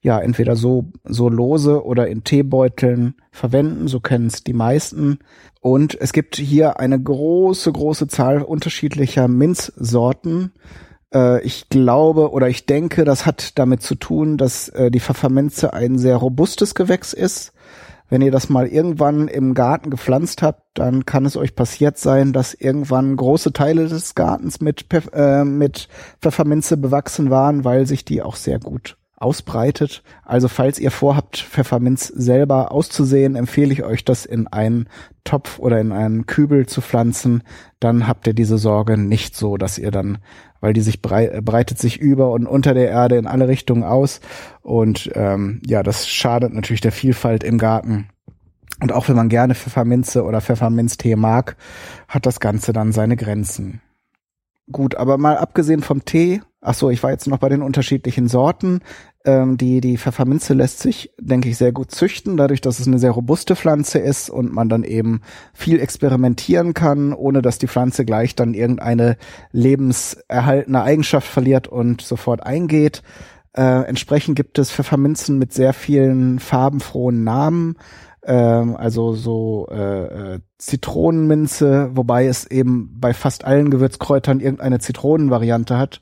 ja, 0.00 0.20
entweder 0.20 0.56
so, 0.56 0.92
so 1.04 1.28
lose 1.28 1.84
oder 1.84 2.06
in 2.08 2.24
Teebeuteln 2.24 3.14
verwenden, 3.32 3.88
so 3.88 4.00
kennen 4.00 4.28
es 4.28 4.44
die 4.44 4.52
meisten. 4.52 5.18
Und 5.60 6.00
es 6.00 6.12
gibt 6.12 6.36
hier 6.36 6.78
eine 6.78 7.00
große, 7.00 7.72
große 7.72 8.06
Zahl 8.06 8.42
unterschiedlicher 8.42 9.26
Minzsorten. 9.26 10.52
Äh, 11.12 11.42
ich 11.42 11.68
glaube 11.68 12.30
oder 12.30 12.48
ich 12.48 12.66
denke, 12.66 13.04
das 13.04 13.26
hat 13.26 13.58
damit 13.58 13.82
zu 13.82 13.96
tun, 13.96 14.36
dass 14.36 14.68
äh, 14.68 14.90
die 14.90 15.00
Pfefferminze 15.00 15.72
ein 15.72 15.98
sehr 15.98 16.16
robustes 16.16 16.74
Gewächs 16.74 17.12
ist 17.12 17.52
wenn 18.08 18.22
ihr 18.22 18.30
das 18.30 18.48
mal 18.48 18.66
irgendwann 18.66 19.28
im 19.28 19.54
Garten 19.54 19.90
gepflanzt 19.90 20.42
habt, 20.42 20.62
dann 20.74 21.06
kann 21.06 21.26
es 21.26 21.36
euch 21.36 21.54
passiert 21.54 21.98
sein, 21.98 22.32
dass 22.32 22.54
irgendwann 22.54 23.16
große 23.16 23.52
Teile 23.52 23.88
des 23.88 24.14
Gartens 24.14 24.60
mit, 24.60 24.86
äh, 25.12 25.44
mit 25.44 25.88
Pfefferminze 26.20 26.76
bewachsen 26.76 27.30
waren, 27.30 27.64
weil 27.64 27.86
sich 27.86 28.04
die 28.04 28.22
auch 28.22 28.36
sehr 28.36 28.58
gut 28.58 28.96
ausbreitet. 29.16 30.02
Also 30.24 30.48
falls 30.48 30.78
ihr 30.78 30.90
vorhabt, 30.90 31.38
Pfefferminz 31.38 32.06
selber 32.08 32.70
auszusehen, 32.70 33.34
empfehle 33.34 33.72
ich 33.72 33.82
euch, 33.82 34.04
das 34.04 34.26
in 34.26 34.46
einen 34.46 34.88
Topf 35.24 35.58
oder 35.58 35.80
in 35.80 35.92
einen 35.92 36.26
Kübel 36.26 36.66
zu 36.66 36.82
pflanzen. 36.82 37.42
Dann 37.80 38.06
habt 38.06 38.26
ihr 38.26 38.34
diese 38.34 38.58
Sorge 38.58 38.98
nicht 38.98 39.34
so, 39.34 39.56
dass 39.56 39.78
ihr 39.78 39.90
dann, 39.90 40.18
weil 40.60 40.72
die 40.72 40.80
sich 40.80 41.02
brei 41.02 41.40
breitet 41.40 41.78
sich 41.78 41.98
über 42.00 42.30
und 42.30 42.46
unter 42.46 42.74
der 42.74 42.88
Erde 42.88 43.16
in 43.16 43.26
alle 43.26 43.48
Richtungen 43.48 43.84
aus. 43.84 44.20
Und 44.62 45.10
ähm, 45.14 45.60
ja, 45.66 45.82
das 45.82 46.08
schadet 46.08 46.52
natürlich 46.52 46.80
der 46.80 46.92
Vielfalt 46.92 47.44
im 47.44 47.58
Garten. 47.58 48.08
Und 48.80 48.92
auch 48.92 49.08
wenn 49.08 49.16
man 49.16 49.28
gerne 49.28 49.54
Pfefferminze 49.54 50.24
oder 50.24 50.40
Pfefferminztee 50.40 51.16
mag, 51.16 51.56
hat 52.08 52.26
das 52.26 52.40
Ganze 52.40 52.72
dann 52.72 52.92
seine 52.92 53.16
Grenzen. 53.16 53.80
Gut, 54.70 54.96
aber 54.96 55.16
mal 55.16 55.36
abgesehen 55.36 55.80
vom 55.80 56.04
Tee, 56.04 56.40
ach 56.60 56.74
so, 56.74 56.90
ich 56.90 57.00
war 57.04 57.12
jetzt 57.12 57.28
noch 57.28 57.38
bei 57.38 57.48
den 57.48 57.62
unterschiedlichen 57.62 58.26
Sorten. 58.26 58.80
Ähm, 59.24 59.56
die, 59.56 59.80
die 59.80 59.96
Pfefferminze 59.96 60.54
lässt 60.54 60.80
sich, 60.80 61.12
denke 61.20 61.48
ich, 61.48 61.56
sehr 61.56 61.70
gut 61.70 61.92
züchten, 61.92 62.36
dadurch, 62.36 62.60
dass 62.60 62.80
es 62.80 62.88
eine 62.88 62.98
sehr 62.98 63.12
robuste 63.12 63.54
Pflanze 63.54 64.00
ist 64.00 64.28
und 64.28 64.52
man 64.52 64.68
dann 64.68 64.82
eben 64.82 65.20
viel 65.54 65.78
experimentieren 65.78 66.74
kann, 66.74 67.12
ohne 67.12 67.42
dass 67.42 67.58
die 67.58 67.68
Pflanze 67.68 68.04
gleich 68.04 68.34
dann 68.34 68.54
irgendeine 68.54 69.16
lebenserhaltene 69.52 70.82
Eigenschaft 70.82 71.28
verliert 71.28 71.68
und 71.68 72.00
sofort 72.00 72.44
eingeht. 72.44 73.02
Äh, 73.52 73.84
entsprechend 73.86 74.34
gibt 74.34 74.58
es 74.58 74.72
Pfefferminzen 74.72 75.38
mit 75.38 75.52
sehr 75.52 75.74
vielen 75.74 76.40
farbenfrohen 76.40 77.22
Namen 77.22 77.76
ähm, 78.26 78.76
also 78.76 79.14
so 79.14 79.68
äh, 79.70 80.34
äh, 80.34 80.40
Zitronenminze, 80.58 81.90
wobei 81.92 82.26
es 82.26 82.46
eben 82.46 82.98
bei 82.98 83.12
fast 83.12 83.44
allen 83.44 83.70
Gewürzkräutern 83.70 84.40
irgendeine 84.40 84.78
Zitronenvariante 84.78 85.76
hat. 85.76 86.00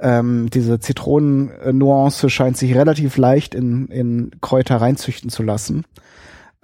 Ähm, 0.00 0.50
diese 0.50 0.80
Zitronennuance 0.80 2.28
scheint 2.28 2.56
sich 2.56 2.74
relativ 2.74 3.16
leicht 3.16 3.54
in, 3.54 3.86
in 3.86 4.32
Kräuter 4.40 4.76
reinzüchten 4.76 5.30
zu 5.30 5.42
lassen. 5.42 5.84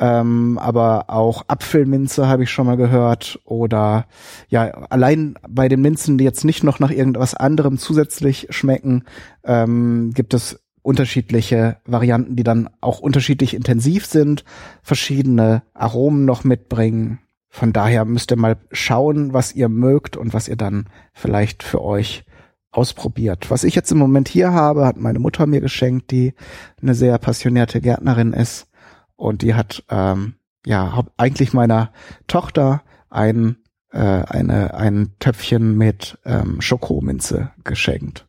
Ähm, 0.00 0.58
aber 0.58 1.06
auch 1.08 1.44
Apfelminze 1.48 2.28
habe 2.28 2.44
ich 2.44 2.50
schon 2.50 2.66
mal 2.66 2.76
gehört 2.76 3.40
oder 3.44 4.06
ja, 4.48 4.70
allein 4.90 5.34
bei 5.48 5.68
den 5.68 5.80
Minzen, 5.80 6.18
die 6.18 6.24
jetzt 6.24 6.44
nicht 6.44 6.62
noch 6.62 6.78
nach 6.78 6.90
irgendwas 6.90 7.34
anderem 7.34 7.78
zusätzlich 7.78 8.46
schmecken, 8.50 9.04
ähm, 9.44 10.12
gibt 10.14 10.34
es 10.34 10.60
unterschiedliche 10.82 11.78
Varianten, 11.84 12.36
die 12.36 12.44
dann 12.44 12.70
auch 12.80 13.00
unterschiedlich 13.00 13.54
intensiv 13.54 14.06
sind, 14.06 14.44
verschiedene 14.82 15.62
Aromen 15.74 16.24
noch 16.24 16.44
mitbringen. 16.44 17.18
Von 17.48 17.72
daher 17.72 18.04
müsst 18.04 18.30
ihr 18.30 18.36
mal 18.36 18.56
schauen, 18.72 19.32
was 19.32 19.54
ihr 19.54 19.68
mögt 19.68 20.16
und 20.16 20.34
was 20.34 20.48
ihr 20.48 20.56
dann 20.56 20.88
vielleicht 21.12 21.62
für 21.62 21.82
euch 21.82 22.24
ausprobiert. 22.70 23.50
Was 23.50 23.64
ich 23.64 23.74
jetzt 23.74 23.90
im 23.90 23.98
Moment 23.98 24.28
hier 24.28 24.52
habe, 24.52 24.86
hat 24.86 24.98
meine 24.98 25.18
Mutter 25.18 25.46
mir 25.46 25.60
geschenkt, 25.60 26.10
die 26.10 26.34
eine 26.80 26.94
sehr 26.94 27.18
passionierte 27.18 27.80
Gärtnerin 27.80 28.32
ist 28.32 28.68
und 29.16 29.42
die 29.42 29.54
hat 29.54 29.84
ähm, 29.90 30.34
ja 30.66 31.02
eigentlich 31.16 31.52
meiner 31.52 31.92
Tochter 32.26 32.82
ein 33.08 33.56
äh, 33.90 33.98
eine 33.98 34.74
ein 34.74 35.14
Töpfchen 35.18 35.76
mit 35.76 36.18
ähm, 36.24 36.60
Schokominze 36.60 37.52
geschenkt. 37.64 38.27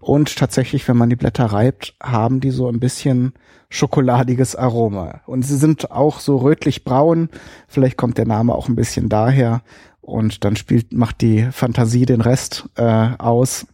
Und 0.00 0.36
tatsächlich, 0.36 0.88
wenn 0.88 0.96
man 0.96 1.10
die 1.10 1.16
Blätter 1.16 1.46
reibt, 1.46 1.94
haben 2.02 2.40
die 2.40 2.50
so 2.50 2.68
ein 2.68 2.80
bisschen 2.80 3.34
schokoladiges 3.68 4.56
Aroma. 4.56 5.20
Und 5.26 5.42
sie 5.42 5.56
sind 5.56 5.90
auch 5.90 6.20
so 6.20 6.38
rötlich-braun. 6.38 7.28
Vielleicht 7.68 7.96
kommt 7.96 8.18
der 8.18 8.26
Name 8.26 8.54
auch 8.54 8.68
ein 8.68 8.76
bisschen 8.76 9.08
daher. 9.08 9.62
Und 10.00 10.44
dann 10.44 10.56
spielt, 10.56 10.92
macht 10.92 11.20
die 11.20 11.44
Fantasie 11.52 12.06
den 12.06 12.22
Rest 12.22 12.68
äh, 12.76 13.10
aus. 13.18 13.66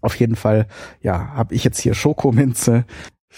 Auf 0.00 0.16
jeden 0.16 0.36
Fall, 0.36 0.66
ja, 1.00 1.28
habe 1.34 1.54
ich 1.54 1.62
jetzt 1.62 1.78
hier 1.78 1.94
Schokominze. 1.94 2.84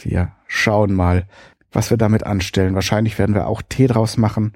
Wir 0.03 0.33
schauen 0.47 0.95
mal, 0.95 1.27
was 1.73 1.91
wir 1.91 1.97
damit 1.97 2.25
anstellen. 2.25 2.75
Wahrscheinlich 2.75 3.19
werden 3.19 3.35
wir 3.35 3.49
auch 3.49 3.63
Tee 3.63 3.89
draus 3.89 4.17
machen. 4.17 4.53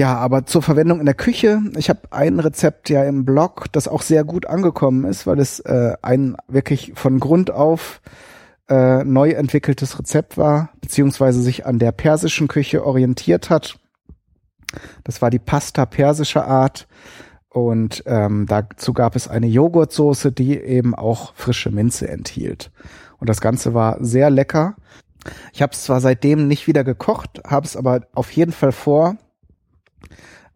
Ja, 0.00 0.16
aber 0.16 0.46
zur 0.46 0.62
Verwendung 0.62 0.98
in 0.98 1.04
der 1.04 1.14
Küche. 1.14 1.60
Ich 1.76 1.90
habe 1.90 2.10
ein 2.10 2.40
Rezept 2.40 2.88
ja 2.88 3.04
im 3.04 3.26
Blog, 3.26 3.66
das 3.72 3.86
auch 3.86 4.00
sehr 4.00 4.24
gut 4.24 4.46
angekommen 4.46 5.04
ist, 5.04 5.26
weil 5.26 5.38
es 5.38 5.60
äh, 5.60 5.92
ein 6.00 6.38
wirklich 6.48 6.92
von 6.94 7.20
Grund 7.20 7.50
auf 7.50 8.00
äh, 8.70 9.04
neu 9.04 9.32
entwickeltes 9.32 9.98
Rezept 9.98 10.38
war, 10.38 10.70
beziehungsweise 10.80 11.42
sich 11.42 11.66
an 11.66 11.78
der 11.78 11.92
persischen 11.92 12.48
Küche 12.48 12.86
orientiert 12.86 13.50
hat. 13.50 13.78
Das 15.04 15.20
war 15.20 15.28
die 15.28 15.38
Pasta 15.38 15.84
persischer 15.84 16.46
Art. 16.46 16.88
Und 17.50 18.02
ähm, 18.06 18.46
dazu 18.48 18.94
gab 18.94 19.16
es 19.16 19.28
eine 19.28 19.48
Joghurtsoße, 19.48 20.32
die 20.32 20.56
eben 20.58 20.94
auch 20.94 21.34
frische 21.34 21.70
Minze 21.70 22.08
enthielt. 22.08 22.70
Und 23.18 23.28
das 23.28 23.42
Ganze 23.42 23.74
war 23.74 23.98
sehr 24.02 24.30
lecker. 24.30 24.76
Ich 25.52 25.60
habe 25.60 25.74
es 25.74 25.82
zwar 25.82 26.00
seitdem 26.00 26.48
nicht 26.48 26.66
wieder 26.66 26.84
gekocht, 26.84 27.42
habe 27.46 27.66
es 27.66 27.76
aber 27.76 28.06
auf 28.14 28.30
jeden 28.30 28.52
Fall 28.52 28.72
vor, 28.72 29.18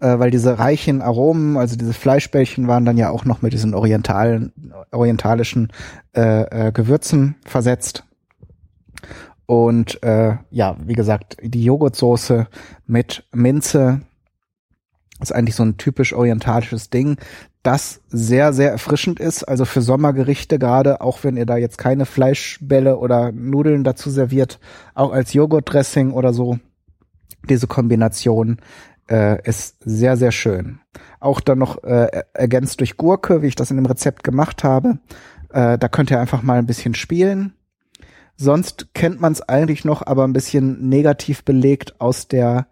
äh, 0.01 0.19
weil 0.19 0.31
diese 0.31 0.59
reichen 0.59 1.03
Aromen, 1.03 1.57
also 1.57 1.77
diese 1.77 1.95
Fleischbällchen 1.95 2.69
waren 2.69 2.85
dann 2.85 2.99
ja 2.99 3.11
auch 3.11 3.25
noch 3.25 3.43
mit 3.43 3.53
diesen 3.53 3.75
orientalen, 3.75 4.53
orientalischen 4.91 5.73
äh, 6.15 6.69
äh, 6.69 6.73
Gewürzen 6.73 7.37
versetzt. 7.47 8.05
Und 9.47 10.03
äh, 10.03 10.37
ja, 10.51 10.77
wie 10.85 10.95
gesagt, 10.95 11.37
die 11.43 11.65
Joghurtsoße 11.65 12.49
mit 12.87 13.25
Minze 13.33 14.01
ist 15.21 15.35
eigentlich 15.35 15.55
so 15.55 15.63
ein 15.63 15.77
typisch 15.77 16.13
orientalisches 16.13 16.91
Ding, 16.91 17.19
das 17.63 18.03
sehr, 18.09 18.53
sehr 18.53 18.71
erfrischend 18.73 19.21
ist. 19.21 19.45
Also 19.45 19.65
für 19.65 19.81
Sommergerichte 19.81 20.59
gerade, 20.59 21.01
auch 21.01 21.25
wenn 21.25 21.37
ihr 21.37 21.47
da 21.47 21.57
jetzt 21.57 21.79
keine 21.79 22.05
Fleischbälle 22.05 22.99
oder 22.99 23.33
Nudeln 23.33 23.85
dazu 23.85 24.11
serviert, 24.11 24.61
auch 24.95 25.13
als 25.13 25.33
Joghurtdressing 25.33 26.13
oder 26.13 26.33
so. 26.33 26.59
Diese 27.49 27.67
Kombination 27.67 28.59
äh, 29.11 29.43
ist 29.49 29.77
sehr, 29.81 30.17
sehr 30.17 30.33
schön. 30.33 30.81
Auch 31.21 31.41
dann 31.41 31.59
noch 31.59 31.83
äh, 31.85 32.23
ergänzt 32.33 32.81
durch 32.81 32.97
Gurke, 32.97 33.43
wie 33.43 33.49
ich 33.49 33.57
das 33.57 33.71
in 33.71 33.77
dem 33.77 33.87
Rezept 33.87 34.25
gemacht 34.25 34.65
habe. 34.65 34.99
Äh, 35.51 35.79
da 35.79 35.89
könnt 35.89 36.11
ihr 36.11 36.21
einfach 36.21 36.43
mal 36.43 36.59
ein 36.59 36.67
bisschen 36.67 36.95
spielen. 36.95 37.55
Sonst 38.37 38.95
kennt 38.95 39.21
man 39.21 39.33
es 39.33 39.43
eigentlich 39.43 39.85
noch, 39.85 40.07
aber 40.07 40.25
ein 40.25 40.33
bisschen 40.33 40.89
negativ 40.89 41.45
belegt 41.45 42.01
aus 42.01 42.27
der 42.29 42.67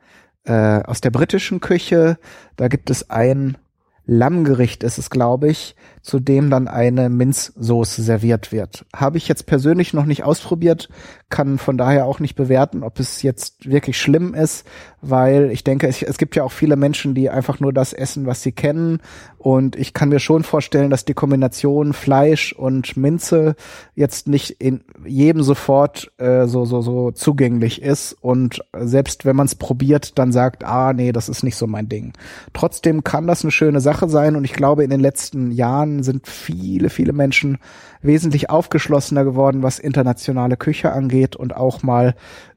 äh, 0.44 0.82
aus 0.82 1.00
der 1.00 1.10
britischen 1.10 1.60
Küche. 1.60 2.18
Da 2.56 2.68
gibt 2.68 2.90
es 2.90 3.10
ein 3.10 3.56
Lammgericht 4.04 4.82
ist 4.82 4.98
es, 4.98 5.10
glaube 5.10 5.48
ich, 5.48 5.76
zu 6.02 6.18
dem 6.18 6.50
dann 6.50 6.68
eine 6.68 7.08
Minzsoße 7.08 8.02
serviert 8.02 8.50
wird. 8.50 8.84
Habe 8.94 9.18
ich 9.18 9.28
jetzt 9.28 9.46
persönlich 9.46 9.94
noch 9.94 10.04
nicht 10.04 10.24
ausprobiert, 10.24 10.88
kann 11.30 11.58
von 11.58 11.78
daher 11.78 12.06
auch 12.06 12.20
nicht 12.20 12.34
bewerten, 12.34 12.82
ob 12.82 12.98
es 13.00 13.22
jetzt 13.22 13.70
wirklich 13.70 13.98
schlimm 13.98 14.34
ist, 14.34 14.66
weil 15.00 15.50
ich 15.50 15.64
denke, 15.64 15.86
es, 15.86 16.02
es 16.02 16.18
gibt 16.18 16.36
ja 16.36 16.42
auch 16.44 16.52
viele 16.52 16.76
Menschen, 16.76 17.14
die 17.14 17.30
einfach 17.30 17.60
nur 17.60 17.72
das 17.72 17.92
essen, 17.92 18.26
was 18.26 18.42
sie 18.42 18.52
kennen. 18.52 19.00
Und 19.38 19.76
ich 19.76 19.94
kann 19.94 20.10
mir 20.10 20.20
schon 20.20 20.42
vorstellen, 20.42 20.90
dass 20.90 21.04
die 21.04 21.14
Kombination 21.14 21.92
Fleisch 21.92 22.52
und 22.52 22.96
Minze 22.96 23.56
jetzt 23.94 24.28
nicht 24.28 24.50
in 24.50 24.82
jedem 25.04 25.42
sofort 25.42 26.12
äh, 26.18 26.46
so, 26.46 26.64
so, 26.64 26.82
so 26.82 27.12
zugänglich 27.12 27.80
ist. 27.80 28.16
Und 28.20 28.60
selbst 28.78 29.24
wenn 29.24 29.36
man 29.36 29.46
es 29.46 29.54
probiert, 29.54 30.18
dann 30.18 30.32
sagt, 30.32 30.64
ah, 30.64 30.92
nee, 30.92 31.12
das 31.12 31.28
ist 31.28 31.42
nicht 31.42 31.56
so 31.56 31.66
mein 31.66 31.88
Ding. 31.88 32.12
Trotzdem 32.52 33.04
kann 33.04 33.26
das 33.26 33.42
eine 33.42 33.50
schöne 33.52 33.80
Sache 33.80 34.08
sein. 34.08 34.36
Und 34.36 34.44
ich 34.44 34.52
glaube, 34.52 34.84
in 34.84 34.90
den 34.90 35.00
letzten 35.00 35.50
Jahren 35.50 35.91
Jahren 35.92 36.02
sind 36.02 36.26
viele, 36.26 36.90
viele 36.90 37.12
Menschen 37.12 37.58
wesentlich 38.00 38.50
aufgeschlossener 38.50 39.24
geworden, 39.24 39.62
was 39.62 39.78
internationale 39.78 40.56
Küche 40.56 40.92
angeht 40.92 41.36
und 41.36 41.54
auch 41.54 41.82
mal 41.82 42.14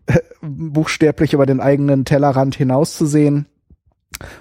äh, 0.07 0.19
buchstäblich 0.41 1.33
über 1.33 1.45
den 1.45 1.59
eigenen 1.59 2.05
Tellerrand 2.05 2.55
hinauszusehen. 2.55 3.47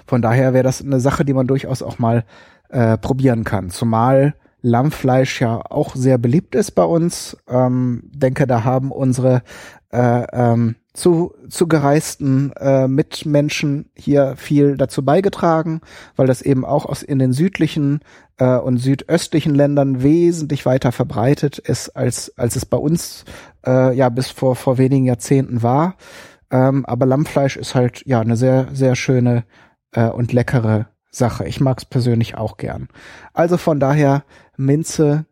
Von 0.07 0.21
daher 0.21 0.53
wäre 0.53 0.63
das 0.63 0.81
eine 0.81 0.99
Sache, 0.99 1.25
die 1.25 1.33
man 1.33 1.47
durchaus 1.47 1.81
auch 1.81 1.99
mal 1.99 2.23
äh, 2.69 2.97
probieren 2.97 3.43
kann. 3.43 3.69
Zumal 3.69 4.35
Lammfleisch 4.61 5.41
ja 5.41 5.61
auch 5.69 5.95
sehr 5.95 6.17
beliebt 6.17 6.55
ist 6.55 6.71
bei 6.71 6.83
uns. 6.83 7.37
Ähm, 7.47 8.03
denke, 8.05 8.47
da 8.47 8.63
haben 8.63 8.91
unsere 8.91 9.43
äh, 9.91 10.25
ähm, 10.31 10.75
zu, 10.95 11.35
zu 11.49 11.67
gereisten 11.67 12.51
äh, 12.53 12.87
Mitmenschen 12.87 13.89
hier 13.95 14.35
viel 14.37 14.77
dazu 14.77 15.03
beigetragen, 15.03 15.81
weil 16.15 16.27
das 16.27 16.41
eben 16.41 16.65
auch 16.65 16.85
aus 16.85 17.03
in 17.03 17.19
den 17.19 17.33
südlichen 17.33 17.99
äh, 18.37 18.57
und 18.57 18.77
südöstlichen 18.77 19.53
Ländern 19.53 20.01
wesentlich 20.01 20.65
weiter 20.65 20.91
verbreitet 20.91 21.59
ist, 21.59 21.89
als, 21.89 22.35
als 22.37 22.55
es 22.55 22.65
bei 22.65 22.77
uns 22.77 23.25
äh, 23.65 23.95
ja 23.95 24.09
bis 24.09 24.29
vor, 24.29 24.55
vor 24.55 24.77
wenigen 24.77 25.05
Jahrzehnten 25.05 25.61
war. 25.61 25.95
Ähm, 26.49 26.85
aber 26.85 27.05
Lammfleisch 27.05 27.57
ist 27.57 27.75
halt 27.75 28.05
ja 28.05 28.21
eine 28.21 28.37
sehr, 28.37 28.69
sehr 28.71 28.95
schöne 28.95 29.43
äh, 29.91 30.07
und 30.07 30.31
leckere 30.31 30.87
Sache. 31.11 31.45
Ich 31.45 31.59
mag 31.59 31.79
es 31.79 31.85
persönlich 31.85 32.35
auch 32.35 32.57
gern. 32.57 32.87
Also 33.33 33.57
von 33.57 33.79
daher 33.79 34.23
Minze 34.57 35.25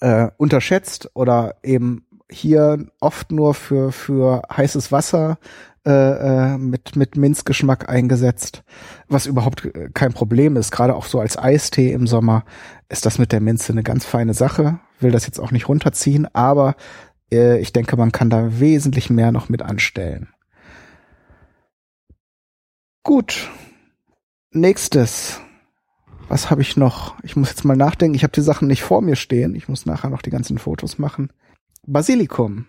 äh, 0.00 0.28
unterschätzt 0.36 1.10
oder 1.14 1.56
eben 1.62 2.06
hier 2.30 2.86
oft 3.00 3.32
nur 3.32 3.54
für, 3.54 3.92
für 3.92 4.42
heißes 4.54 4.92
Wasser 4.92 5.38
äh, 5.86 5.90
äh, 6.54 6.58
mit, 6.58 6.96
mit 6.96 7.16
Minzgeschmack 7.16 7.88
eingesetzt, 7.90 8.64
was 9.08 9.26
überhaupt 9.26 9.68
kein 9.92 10.14
Problem 10.14 10.56
ist. 10.56 10.70
Gerade 10.70 10.94
auch 10.94 11.04
so 11.04 11.20
als 11.20 11.38
Eistee 11.38 11.92
im 11.92 12.06
Sommer 12.06 12.44
ist 12.88 13.04
das 13.04 13.18
mit 13.18 13.32
der 13.32 13.40
Minze 13.40 13.72
eine 13.72 13.82
ganz 13.82 14.04
feine 14.06 14.32
Sache. 14.32 14.80
Will 15.00 15.10
das 15.10 15.26
jetzt 15.26 15.38
auch 15.38 15.50
nicht 15.50 15.68
runterziehen, 15.68 16.26
aber 16.34 16.76
äh, 17.30 17.58
ich 17.58 17.72
denke, 17.72 17.96
man 17.96 18.12
kann 18.12 18.30
da 18.30 18.60
wesentlich 18.60 19.10
mehr 19.10 19.30
noch 19.30 19.48
mit 19.48 19.60
anstellen. 19.60 20.28
Gut. 23.02 23.50
Nächstes. 24.50 25.40
Was 26.28 26.50
habe 26.50 26.62
ich 26.62 26.78
noch? 26.78 27.14
Ich 27.22 27.36
muss 27.36 27.50
jetzt 27.50 27.64
mal 27.64 27.76
nachdenken. 27.76 28.14
Ich 28.14 28.22
habe 28.22 28.32
die 28.32 28.40
Sachen 28.40 28.68
nicht 28.68 28.82
vor 28.82 29.02
mir 29.02 29.16
stehen. 29.16 29.54
Ich 29.54 29.68
muss 29.68 29.84
nachher 29.84 30.08
noch 30.08 30.22
die 30.22 30.30
ganzen 30.30 30.56
Fotos 30.56 30.98
machen. 30.98 31.30
Basilikum. 31.86 32.66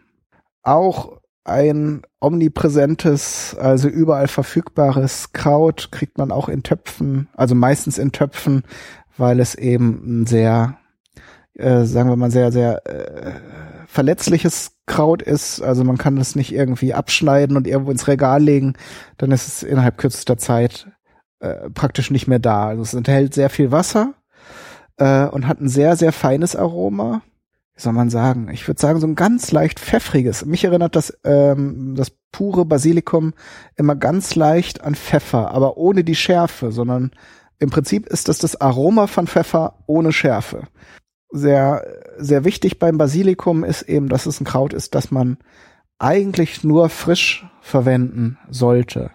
Auch 0.63 1.19
ein 1.45 2.01
omnipräsentes, 2.19 3.55
also 3.59 3.87
überall 3.87 4.27
verfügbares 4.27 5.31
Kraut 5.31 5.89
kriegt 5.91 6.17
man 6.17 6.31
auch 6.31 6.49
in 6.49 6.63
Töpfen, 6.63 7.29
also 7.35 7.53
meistens 7.53 7.99
in 7.99 8.11
Töpfen, 8.11 8.63
weil 9.15 9.39
es 9.39 9.53
eben 9.53 10.21
ein 10.21 10.25
sehr, 10.25 10.77
äh, 11.53 11.83
sagen 11.83 12.09
wir 12.09 12.15
mal, 12.15 12.31
sehr, 12.31 12.51
sehr 12.51 12.85
äh, 12.87 13.39
verletzliches 13.87 14.71
Kraut 14.87 15.21
ist. 15.21 15.61
Also 15.61 15.83
man 15.83 15.97
kann 15.97 16.17
es 16.17 16.35
nicht 16.35 16.51
irgendwie 16.51 16.95
abschneiden 16.95 17.55
und 17.57 17.67
irgendwo 17.67 17.91
ins 17.91 18.07
Regal 18.07 18.41
legen, 18.41 18.73
dann 19.17 19.31
ist 19.31 19.47
es 19.47 19.63
innerhalb 19.63 19.99
kürzester 19.99 20.37
Zeit 20.37 20.87
äh, 21.39 21.69
praktisch 21.69 22.09
nicht 22.09 22.27
mehr 22.27 22.39
da. 22.39 22.69
Also 22.69 22.81
es 22.81 22.93
enthält 22.95 23.35
sehr 23.35 23.51
viel 23.51 23.71
Wasser 23.71 24.15
äh, 24.97 25.25
und 25.25 25.47
hat 25.47 25.61
ein 25.61 25.69
sehr, 25.69 25.95
sehr 25.95 26.11
feines 26.11 26.55
Aroma 26.55 27.21
wie 27.75 27.81
soll 27.81 27.93
man 27.93 28.09
sagen, 28.09 28.49
ich 28.49 28.67
würde 28.67 28.79
sagen, 28.79 28.99
so 29.01 29.07
ein 29.07 29.15
ganz 29.15 29.51
leicht 29.51 29.79
pfeffriges. 29.79 30.45
Mich 30.45 30.63
erinnert 30.63 30.95
das, 30.95 31.17
ähm, 31.25 31.95
das 31.95 32.11
pure 32.31 32.65
Basilikum 32.65 33.33
immer 33.75 33.95
ganz 33.95 34.35
leicht 34.35 34.81
an 34.81 34.95
Pfeffer, 34.95 35.51
aber 35.51 35.77
ohne 35.77 36.03
die 36.03 36.15
Schärfe, 36.15 36.71
sondern 36.71 37.11
im 37.59 37.69
Prinzip 37.69 38.07
ist 38.07 38.29
das 38.29 38.39
das 38.39 38.59
Aroma 38.59 39.07
von 39.07 39.27
Pfeffer 39.27 39.83
ohne 39.87 40.13
Schärfe. 40.13 40.67
Sehr, 41.31 41.85
sehr 42.17 42.45
wichtig 42.45 42.79
beim 42.79 42.97
Basilikum 42.97 43.65
ist 43.65 43.81
eben, 43.83 44.07
dass 44.07 44.25
es 44.25 44.39
ein 44.39 44.45
Kraut 44.45 44.73
ist, 44.73 44.95
das 44.95 45.11
man 45.11 45.37
eigentlich 45.99 46.63
nur 46.63 46.89
frisch 46.89 47.45
verwenden 47.61 48.37
sollte. 48.49 49.11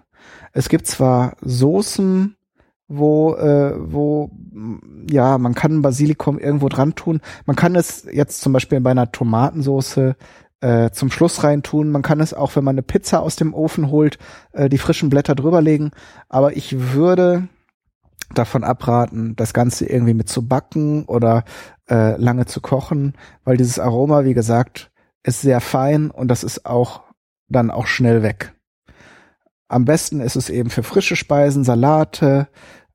Es 0.52 0.68
gibt 0.68 0.86
zwar 0.86 1.36
Soßen, 1.40 2.36
wo, 2.90 3.34
äh, 3.36 3.72
wo, 3.78 4.30
ja, 5.08 5.38
man 5.38 5.54
kann 5.54 5.80
Basilikum 5.80 6.38
irgendwo 6.38 6.68
dran 6.68 6.94
tun. 6.96 7.20
Man 7.46 7.56
kann 7.56 7.76
es 7.76 8.06
jetzt 8.12 8.40
zum 8.40 8.52
Beispiel 8.52 8.80
bei 8.80 8.90
einer 8.90 9.12
Tomatensoße 9.12 10.16
äh, 10.60 10.90
zum 10.90 11.10
Schluss 11.10 11.44
rein 11.44 11.62
tun. 11.62 11.90
Man 11.90 12.02
kann 12.02 12.20
es 12.20 12.34
auch, 12.34 12.56
wenn 12.56 12.64
man 12.64 12.74
eine 12.74 12.82
Pizza 12.82 13.22
aus 13.22 13.36
dem 13.36 13.54
Ofen 13.54 13.90
holt, 13.90 14.18
äh, 14.52 14.68
die 14.68 14.78
frischen 14.78 15.08
Blätter 15.08 15.36
drüberlegen. 15.36 15.92
Aber 16.28 16.56
ich 16.56 16.92
würde 16.92 17.48
davon 18.34 18.64
abraten, 18.64 19.34
das 19.36 19.54
Ganze 19.54 19.86
irgendwie 19.86 20.14
mit 20.14 20.28
zu 20.28 20.46
backen 20.46 21.04
oder 21.04 21.44
äh, 21.88 22.16
lange 22.16 22.46
zu 22.46 22.60
kochen, 22.60 23.14
weil 23.44 23.56
dieses 23.56 23.78
Aroma, 23.78 24.24
wie 24.24 24.34
gesagt, 24.34 24.90
ist 25.22 25.42
sehr 25.42 25.60
fein 25.60 26.10
und 26.10 26.28
das 26.28 26.44
ist 26.44 26.66
auch 26.66 27.02
dann 27.48 27.70
auch 27.70 27.86
schnell 27.86 28.22
weg. 28.22 28.54
Am 29.68 29.84
besten 29.84 30.20
ist 30.20 30.34
es 30.34 30.50
eben 30.50 30.68
für 30.68 30.82
frische 30.82 31.14
Speisen, 31.14 31.62
Salate, 31.62 32.48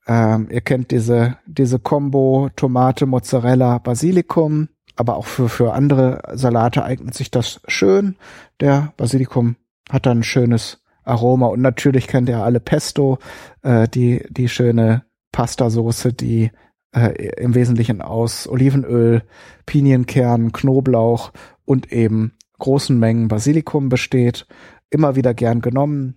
ähm, 0.07 0.47
ihr 0.51 0.61
kennt 0.61 0.91
diese, 0.91 1.37
diese 1.45 1.79
Combo 1.79 2.49
Tomate, 2.55 3.05
Mozzarella, 3.05 3.79
Basilikum, 3.79 4.69
aber 4.95 5.17
auch 5.17 5.25
für, 5.25 5.49
für 5.49 5.73
andere 5.73 6.21
Salate 6.33 6.83
eignet 6.83 7.13
sich 7.13 7.31
das 7.31 7.61
schön. 7.67 8.15
Der 8.59 8.93
Basilikum 8.97 9.55
hat 9.89 10.05
dann 10.05 10.19
ein 10.19 10.23
schönes 10.23 10.81
Aroma 11.03 11.47
und 11.47 11.61
natürlich 11.61 12.07
kennt 12.07 12.29
ihr 12.29 12.43
alle 12.43 12.59
Pesto, 12.59 13.19
äh, 13.61 13.87
die, 13.87 14.25
die 14.29 14.49
schöne 14.49 15.03
Pastasoße, 15.31 16.13
die 16.13 16.51
äh, 16.95 17.11
im 17.37 17.55
Wesentlichen 17.55 18.01
aus 18.01 18.47
Olivenöl, 18.47 19.23
Pinienkernen, 19.65 20.51
Knoblauch 20.51 21.31
und 21.65 21.91
eben 21.91 22.33
großen 22.59 22.97
Mengen 22.97 23.27
Basilikum 23.27 23.89
besteht. 23.89 24.47
Immer 24.89 25.15
wieder 25.15 25.33
gern 25.33 25.61
genommen 25.61 26.15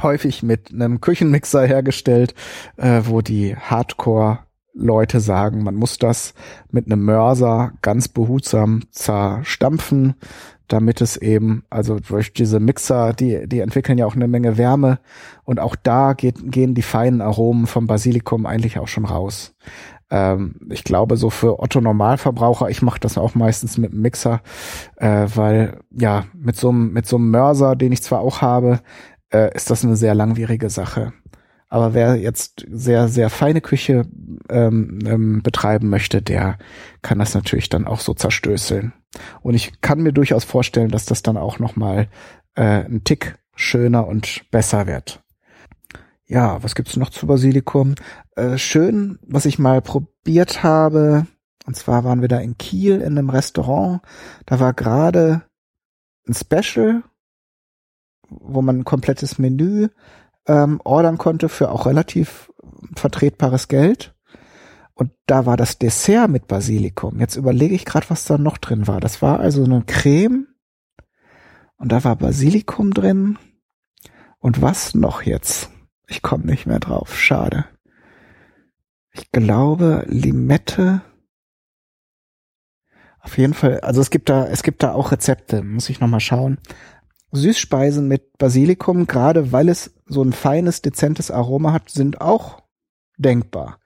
häufig 0.00 0.42
mit 0.42 0.72
einem 0.72 1.00
Küchenmixer 1.00 1.66
hergestellt, 1.66 2.34
äh, 2.76 3.02
wo 3.04 3.20
die 3.20 3.56
Hardcore 3.56 4.40
Leute 4.74 5.20
sagen, 5.20 5.62
man 5.62 5.74
muss 5.74 5.98
das 5.98 6.34
mit 6.70 6.86
einem 6.86 7.04
Mörser 7.04 7.72
ganz 7.82 8.08
behutsam 8.08 8.82
zerstampfen, 8.90 10.14
damit 10.66 11.02
es 11.02 11.18
eben, 11.18 11.64
also 11.68 11.98
durch 12.00 12.32
diese 12.32 12.58
Mixer, 12.58 13.12
die, 13.12 13.46
die 13.46 13.60
entwickeln 13.60 13.98
ja 13.98 14.06
auch 14.06 14.16
eine 14.16 14.28
Menge 14.28 14.56
Wärme 14.56 14.98
und 15.44 15.60
auch 15.60 15.76
da 15.76 16.14
geht, 16.14 16.50
gehen 16.50 16.74
die 16.74 16.82
feinen 16.82 17.20
Aromen 17.20 17.66
vom 17.66 17.86
Basilikum 17.86 18.46
eigentlich 18.46 18.78
auch 18.78 18.88
schon 18.88 19.04
raus. 19.04 19.54
Ähm, 20.10 20.54
ich 20.70 20.84
glaube, 20.84 21.18
so 21.18 21.28
für 21.28 21.60
Otto 21.60 21.82
Normalverbraucher, 21.82 22.70
ich 22.70 22.80
mache 22.80 23.00
das 23.00 23.18
auch 23.18 23.34
meistens 23.34 23.76
mit 23.76 23.92
einem 23.92 24.00
Mixer, 24.00 24.40
äh, 24.96 25.26
weil 25.34 25.80
ja, 25.90 26.24
mit 26.32 26.56
so 26.56 26.70
einem, 26.70 26.92
mit 26.92 27.06
so 27.06 27.16
einem 27.16 27.30
Mörser, 27.30 27.76
den 27.76 27.92
ich 27.92 28.02
zwar 28.02 28.20
auch 28.20 28.40
habe, 28.40 28.80
äh, 29.32 29.54
ist 29.54 29.70
das 29.70 29.84
eine 29.84 29.96
sehr 29.96 30.14
langwierige 30.14 30.70
Sache. 30.70 31.12
Aber 31.68 31.94
wer 31.94 32.16
jetzt 32.16 32.66
sehr, 32.70 33.08
sehr 33.08 33.30
feine 33.30 33.62
Küche 33.62 34.04
ähm, 34.50 34.98
ähm, 35.06 35.42
betreiben 35.42 35.88
möchte, 35.88 36.20
der 36.20 36.58
kann 37.00 37.18
das 37.18 37.34
natürlich 37.34 37.70
dann 37.70 37.86
auch 37.86 38.00
so 38.00 38.12
zerstößeln. 38.12 38.92
Und 39.40 39.54
ich 39.54 39.80
kann 39.80 40.02
mir 40.02 40.12
durchaus 40.12 40.44
vorstellen, 40.44 40.90
dass 40.90 41.06
das 41.06 41.22
dann 41.22 41.38
auch 41.38 41.58
nochmal 41.58 42.08
äh, 42.56 42.84
ein 42.84 43.04
Tick 43.04 43.38
schöner 43.54 44.06
und 44.06 44.50
besser 44.50 44.86
wird. 44.86 45.22
Ja, 46.26 46.62
was 46.62 46.74
gibt's 46.74 46.96
noch 46.96 47.10
zu 47.10 47.26
Basilikum? 47.26 47.94
Äh, 48.36 48.58
schön, 48.58 49.18
was 49.22 49.46
ich 49.46 49.58
mal 49.58 49.80
probiert 49.80 50.62
habe, 50.62 51.26
und 51.66 51.76
zwar 51.76 52.04
waren 52.04 52.20
wir 52.20 52.28
da 52.28 52.38
in 52.38 52.58
Kiel 52.58 53.00
in 53.00 53.18
einem 53.18 53.30
Restaurant. 53.30 54.00
Da 54.46 54.60
war 54.60 54.72
gerade 54.72 55.42
ein 56.26 56.34
Special 56.34 57.02
wo 58.40 58.62
man 58.62 58.80
ein 58.80 58.84
komplettes 58.84 59.38
Menü 59.38 59.88
ähm, 60.46 60.80
ordern 60.84 61.18
konnte 61.18 61.48
für 61.48 61.70
auch 61.70 61.86
relativ 61.86 62.52
vertretbares 62.96 63.68
Geld. 63.68 64.14
Und 64.94 65.12
da 65.26 65.46
war 65.46 65.56
das 65.56 65.78
Dessert 65.78 66.30
mit 66.30 66.46
Basilikum. 66.46 67.18
Jetzt 67.18 67.36
überlege 67.36 67.74
ich 67.74 67.84
gerade, 67.84 68.10
was 68.10 68.24
da 68.24 68.38
noch 68.38 68.58
drin 68.58 68.86
war. 68.86 69.00
Das 69.00 69.22
war 69.22 69.40
also 69.40 69.64
eine 69.64 69.82
Creme 69.86 70.48
und 71.76 71.90
da 71.90 72.04
war 72.04 72.16
Basilikum 72.16 72.92
drin. 72.94 73.38
Und 74.38 74.60
was 74.60 74.94
noch 74.94 75.22
jetzt? 75.22 75.70
Ich 76.06 76.22
komme 76.22 76.44
nicht 76.44 76.66
mehr 76.66 76.80
drauf. 76.80 77.18
Schade. 77.18 77.64
Ich 79.12 79.30
glaube 79.30 80.04
Limette. 80.08 81.02
Auf 83.20 83.38
jeden 83.38 83.54
Fall, 83.54 83.80
also 83.80 84.00
es 84.00 84.10
gibt 84.10 84.28
da, 84.28 84.46
es 84.46 84.62
gibt 84.62 84.82
da 84.82 84.92
auch 84.92 85.12
Rezepte, 85.12 85.62
muss 85.62 85.88
ich 85.88 86.00
nochmal 86.00 86.20
schauen. 86.20 86.58
Süßspeisen 87.32 88.08
mit 88.08 88.38
Basilikum, 88.38 89.06
gerade 89.06 89.52
weil 89.52 89.68
es 89.68 89.94
so 90.06 90.22
ein 90.22 90.32
feines, 90.32 90.82
dezentes 90.82 91.30
Aroma 91.30 91.72
hat, 91.72 91.90
sind 91.90 92.20
auch 92.20 92.62
denkbar. 93.16 93.78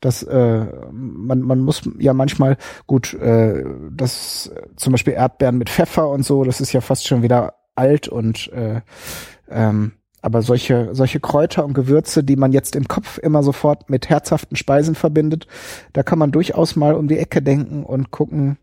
Das, 0.00 0.22
äh, 0.24 0.66
man, 0.90 1.40
man 1.40 1.60
muss 1.60 1.82
ja 1.98 2.12
manchmal, 2.12 2.56
gut, 2.86 3.14
äh, 3.14 3.64
das 3.90 4.52
zum 4.76 4.92
Beispiel 4.92 5.14
Erdbeeren 5.14 5.58
mit 5.58 5.70
Pfeffer 5.70 6.08
und 6.08 6.24
so, 6.24 6.44
das 6.44 6.60
ist 6.60 6.72
ja 6.72 6.80
fast 6.80 7.06
schon 7.06 7.22
wieder 7.22 7.54
alt 7.76 8.08
und 8.08 8.52
äh, 8.52 8.80
ähm, 9.48 9.92
aber 10.20 10.42
solche, 10.42 10.90
solche 10.92 11.18
Kräuter 11.18 11.64
und 11.64 11.74
Gewürze, 11.74 12.22
die 12.22 12.36
man 12.36 12.52
jetzt 12.52 12.76
im 12.76 12.86
Kopf 12.86 13.18
immer 13.18 13.42
sofort 13.42 13.90
mit 13.90 14.08
herzhaften 14.08 14.56
Speisen 14.56 14.94
verbindet, 14.94 15.48
da 15.92 16.04
kann 16.04 16.18
man 16.18 16.30
durchaus 16.30 16.76
mal 16.76 16.94
um 16.94 17.08
die 17.08 17.18
Ecke 17.18 17.42
denken 17.42 17.84
und 17.84 18.12
gucken, 18.12 18.56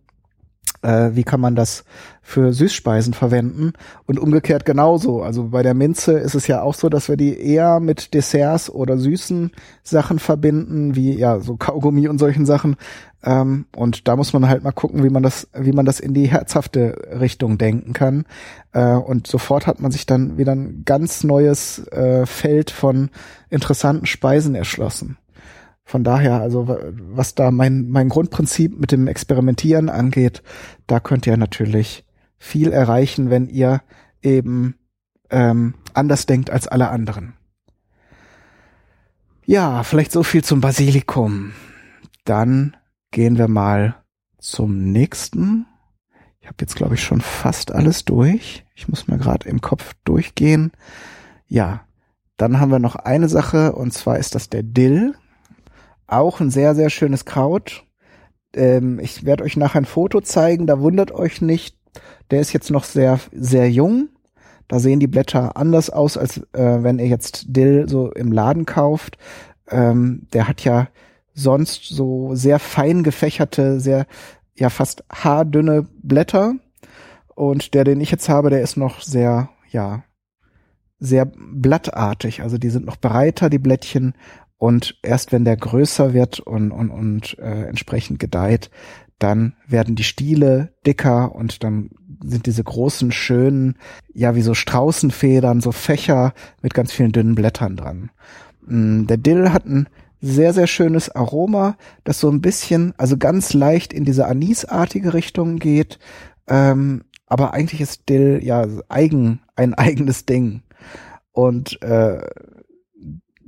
äh, 0.82 1.12
wie 1.14 1.24
kann 1.24 1.40
man 1.40 1.56
das 1.56 1.84
für 2.22 2.54
Süßspeisen 2.54 3.14
verwenden 3.14 3.74
und 4.06 4.20
umgekehrt 4.20 4.66
genauso. 4.66 5.24
Also 5.24 5.50
bei 5.50 5.64
der 5.64 5.74
Minze 5.74 6.14
ist 6.14 6.36
es 6.36 6.48
ja 6.48 6.62
auch 6.62 6.76
so, 6.76 6.90
dass 6.90 7.10
wir 7.10 7.18
die 7.18 7.40
eher 7.40 7.80
mit 7.80 8.14
Desserts 8.14 8.70
oder 8.70 8.98
süßen 8.98 9.52
Sachen 9.84 10.20
verbinden, 10.20 10.96
wie 10.96 11.14
ja 11.14 11.40
so 11.40 11.58
Kaugummi 11.58 12.08
und 12.08 12.20
solchen 12.20 12.46
Sachen. 12.46 12.76
Ähm, 13.24 13.66
und 13.76 14.08
da 14.08 14.16
muss 14.16 14.32
man 14.32 14.48
halt 14.48 14.64
mal 14.64 14.72
gucken, 14.72 15.04
wie 15.04 15.10
man 15.10 15.24
das, 15.24 15.48
wie 15.54 15.72
man 15.72 15.86
das 15.86 16.00
in 16.00 16.14
die 16.14 16.28
herzhafte 16.28 16.96
Richtung 17.20 17.58
denken 17.58 17.94
kann. 17.94 18.26
Äh, 18.72 18.94
und 18.94 19.28
sofort 19.28 19.68
hat 19.68 19.82
man 19.82 19.92
sich 19.92 20.06
dann 20.06 20.38
wieder 20.38 20.54
ein 20.54 20.84
ganz 20.86 21.24
neues 21.24 21.80
äh, 21.88 22.26
Feld 22.26 22.70
von 22.70 23.10
interessanten 23.50 24.06
Speisen 24.06 24.56
erschlossen. 24.56 25.18
Von 25.90 26.04
daher, 26.04 26.40
also 26.40 26.68
was 26.68 27.34
da 27.34 27.50
mein, 27.50 27.90
mein 27.90 28.10
Grundprinzip 28.10 28.80
mit 28.80 28.92
dem 28.92 29.08
Experimentieren 29.08 29.90
angeht, 29.90 30.44
da 30.86 31.00
könnt 31.00 31.26
ihr 31.26 31.36
natürlich 31.36 32.06
viel 32.38 32.72
erreichen, 32.72 33.32
wenn 33.32 33.48
ihr 33.48 33.82
eben 34.22 34.76
ähm, 35.32 35.74
anders 35.96 36.28
denkt 36.28 36.52
als 36.52 36.68
alle 36.68 36.90
anderen. 36.90 37.34
Ja, 39.48 39.82
vielleicht 39.82 40.12
so 40.12 40.22
viel 40.22 40.44
zum 40.44 40.62
Basilikum. 40.62 41.54
Dann 42.24 42.78
gehen 43.10 43.40
wir 43.40 43.48
mal 43.48 43.96
zum 44.38 44.92
nächsten. 44.92 45.66
Ich 46.40 46.46
habe 46.46 46.58
jetzt, 46.62 46.76
glaube 46.76 46.94
ich, 46.94 47.04
schon 47.04 47.22
fast 47.22 47.72
alles 47.72 48.06
durch. 48.06 48.64
Ich 48.76 48.88
muss 48.90 49.08
mal 49.08 49.18
gerade 49.18 49.50
im 49.50 49.60
Kopf 49.60 49.96
durchgehen. 50.04 50.72
Ja, 51.48 51.82
dann 52.38 52.60
haben 52.60 52.72
wir 52.72 52.78
noch 52.78 52.96
eine 52.96 53.28
Sache, 53.28 53.72
und 53.72 53.92
zwar 53.92 54.20
ist 54.20 54.36
das 54.36 54.50
der 54.50 54.62
Dill. 54.62 55.16
Auch 56.10 56.40
ein 56.40 56.50
sehr, 56.50 56.74
sehr 56.74 56.90
schönes 56.90 57.26
Kraut. 57.26 57.86
Ähm, 58.56 59.00
ich 59.00 59.26
werde 59.26 59.44
euch 59.44 59.58
nachher 59.58 59.82
ein 59.82 59.86
Foto 59.86 60.22
zeigen, 60.22 60.66
da 60.66 60.80
wundert 60.80 61.12
euch 61.12 61.42
nicht. 61.42 61.78
Der 62.32 62.42
ist 62.42 62.52
jetzt 62.52 62.72
noch 62.72 62.84
sehr, 62.84 63.20
sehr 63.32 63.70
jung. 63.70 64.10
Da 64.68 64.80
sehen 64.80 65.00
die 65.00 65.08
Blätter 65.08 65.56
anders 65.56 65.90
aus, 65.90 66.18
als 66.18 66.38
äh, 66.54 66.84
wenn 66.84 67.00
ihr 67.00 67.08
jetzt 67.08 67.46
Dill 67.50 67.88
so 67.88 68.12
im 68.12 68.32
Laden 68.32 68.66
kauft. 68.66 69.18
Ähm, 69.70 70.28
der 70.34 70.48
hat 70.48 70.64
ja 70.64 70.88
sonst 71.34 71.88
so 71.90 72.34
sehr 72.34 72.58
fein 72.58 73.04
gefächerte, 73.04 73.80
sehr, 73.80 74.08
ja, 74.56 74.70
fast 74.70 75.04
haardünne 75.12 75.88
Blätter. 76.02 76.56
Und 77.36 77.74
der, 77.76 77.84
den 77.84 78.02
ich 78.02 78.12
jetzt 78.12 78.30
habe, 78.30 78.50
der 78.50 78.62
ist 78.62 78.78
noch 78.78 79.02
sehr, 79.02 79.50
ja, 79.70 80.04
sehr 81.00 81.26
blattartig. 81.26 82.42
Also 82.42 82.58
die 82.58 82.70
sind 82.70 82.86
noch 82.86 82.98
breiter, 82.98 83.50
die 83.50 83.60
Blättchen, 83.60 84.14
und 84.60 85.00
erst 85.02 85.32
wenn 85.32 85.46
der 85.46 85.58
größer 85.58 86.14
wird 86.14 86.42
und, 86.42 86.72
und, 86.72 86.92
und 86.92 87.40
äh, 87.40 87.64
entsprechend 87.64 88.20
gedeiht, 88.20 88.70
dann 89.18 89.54
werden 89.66 89.96
die 89.96 90.04
Stiele 90.04 90.74
dicker 90.86 91.34
und 91.34 91.64
dann 91.64 91.90
sind 92.24 92.46
diese 92.46 92.64
großen, 92.64 93.12
schönen, 93.12 93.78
ja, 94.14 94.36
wie 94.36 94.42
so 94.42 94.54
Straußenfedern, 94.54 95.62
so 95.62 95.72
Fächer 95.72 96.34
mit 96.62 96.74
ganz 96.74 96.92
vielen 96.92 97.14
dünnen 97.14 97.36
Blättern 97.36 97.78
dran. 97.78 98.12
Mm, 98.66 99.06
der 99.06 99.18
Dill 99.18 99.52
hat 99.52 99.66
ein 99.66 99.88
sehr, 100.22 100.54
sehr 100.54 100.68
schönes 100.68 101.10
Aroma, 101.10 101.78
das 102.04 102.20
so 102.20 102.30
ein 102.30 102.42
bisschen, 102.42 102.94
also 102.98 103.18
ganz 103.18 103.54
leicht 103.54 103.94
in 103.94 104.04
diese 104.04 104.28
anisartige 104.28 105.14
Richtung 105.14 105.60
geht. 105.60 106.00
Ähm, 106.48 107.04
aber 107.28 107.54
eigentlich 107.54 107.80
ist 107.80 108.10
Dill 108.10 108.42
ja 108.44 108.68
eigen, 108.90 109.40
ein 109.56 109.74
eigenes 109.74 110.26
Ding. 110.26 110.64
Und 111.32 111.82
äh, 111.82 112.22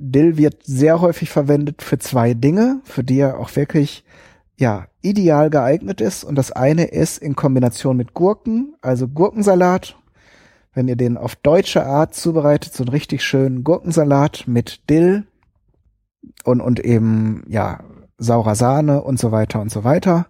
Dill 0.02 0.36
wird 0.36 0.64
sehr 0.64 1.00
häufig 1.00 1.30
verwendet 1.30 1.82
für 1.82 1.98
zwei 1.98 2.34
Dinge, 2.34 2.80
für 2.84 3.04
die 3.04 3.20
er 3.20 3.38
auch 3.38 3.54
wirklich 3.54 4.04
ja 4.58 4.86
ideal 5.00 5.50
geeignet 5.50 6.00
ist. 6.00 6.24
Und 6.24 6.34
das 6.34 6.52
eine 6.52 6.84
ist 6.84 7.18
in 7.18 7.36
Kombination 7.36 7.96
mit 7.96 8.14
Gurken, 8.14 8.74
also 8.80 9.08
Gurkensalat. 9.08 9.96
Wenn 10.74 10.88
ihr 10.88 10.96
den 10.96 11.16
auf 11.16 11.36
deutsche 11.36 11.84
Art 11.84 12.14
zubereitet, 12.14 12.72
so 12.72 12.82
einen 12.82 12.90
richtig 12.90 13.22
schönen 13.22 13.62
Gurkensalat 13.62 14.44
mit 14.46 14.88
Dill 14.88 15.26
und, 16.44 16.60
und 16.60 16.80
eben 16.80 17.44
ja 17.46 17.84
saurer 18.18 18.54
Sahne 18.54 19.02
und 19.02 19.18
so 19.18 19.32
weiter 19.32 19.60
und 19.60 19.70
so 19.70 19.84
weiter. 19.84 20.26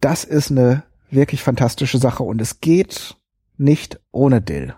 Das 0.00 0.24
ist 0.24 0.50
eine 0.50 0.82
wirklich 1.10 1.42
fantastische 1.42 1.98
Sache 1.98 2.22
und 2.22 2.40
es 2.40 2.60
geht 2.60 3.16
nicht 3.56 4.00
ohne 4.12 4.42
Dill. 4.42 4.74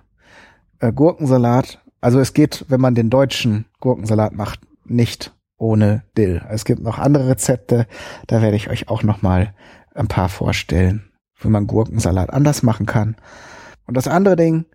Äh, 0.78 0.92
Gurkensalat 0.92 1.80
also 2.00 2.18
es 2.18 2.32
geht, 2.32 2.64
wenn 2.68 2.80
man 2.80 2.94
den 2.94 3.10
deutschen 3.10 3.66
Gurkensalat 3.80 4.32
macht, 4.32 4.60
nicht 4.84 5.34
ohne 5.56 6.04
Dill. 6.16 6.42
Es 6.48 6.64
gibt 6.64 6.82
noch 6.82 6.98
andere 6.98 7.28
Rezepte, 7.28 7.86
da 8.26 8.42
werde 8.42 8.56
ich 8.56 8.70
euch 8.70 8.88
auch 8.88 9.02
noch 9.02 9.22
mal 9.22 9.54
ein 9.94 10.08
paar 10.08 10.28
vorstellen, 10.28 11.10
wie 11.40 11.48
man 11.48 11.66
Gurkensalat 11.66 12.30
anders 12.30 12.62
machen 12.62 12.86
kann. 12.86 13.16
Und 13.86 13.96
das 13.96 14.08
andere 14.08 14.36
Ding 14.36 14.66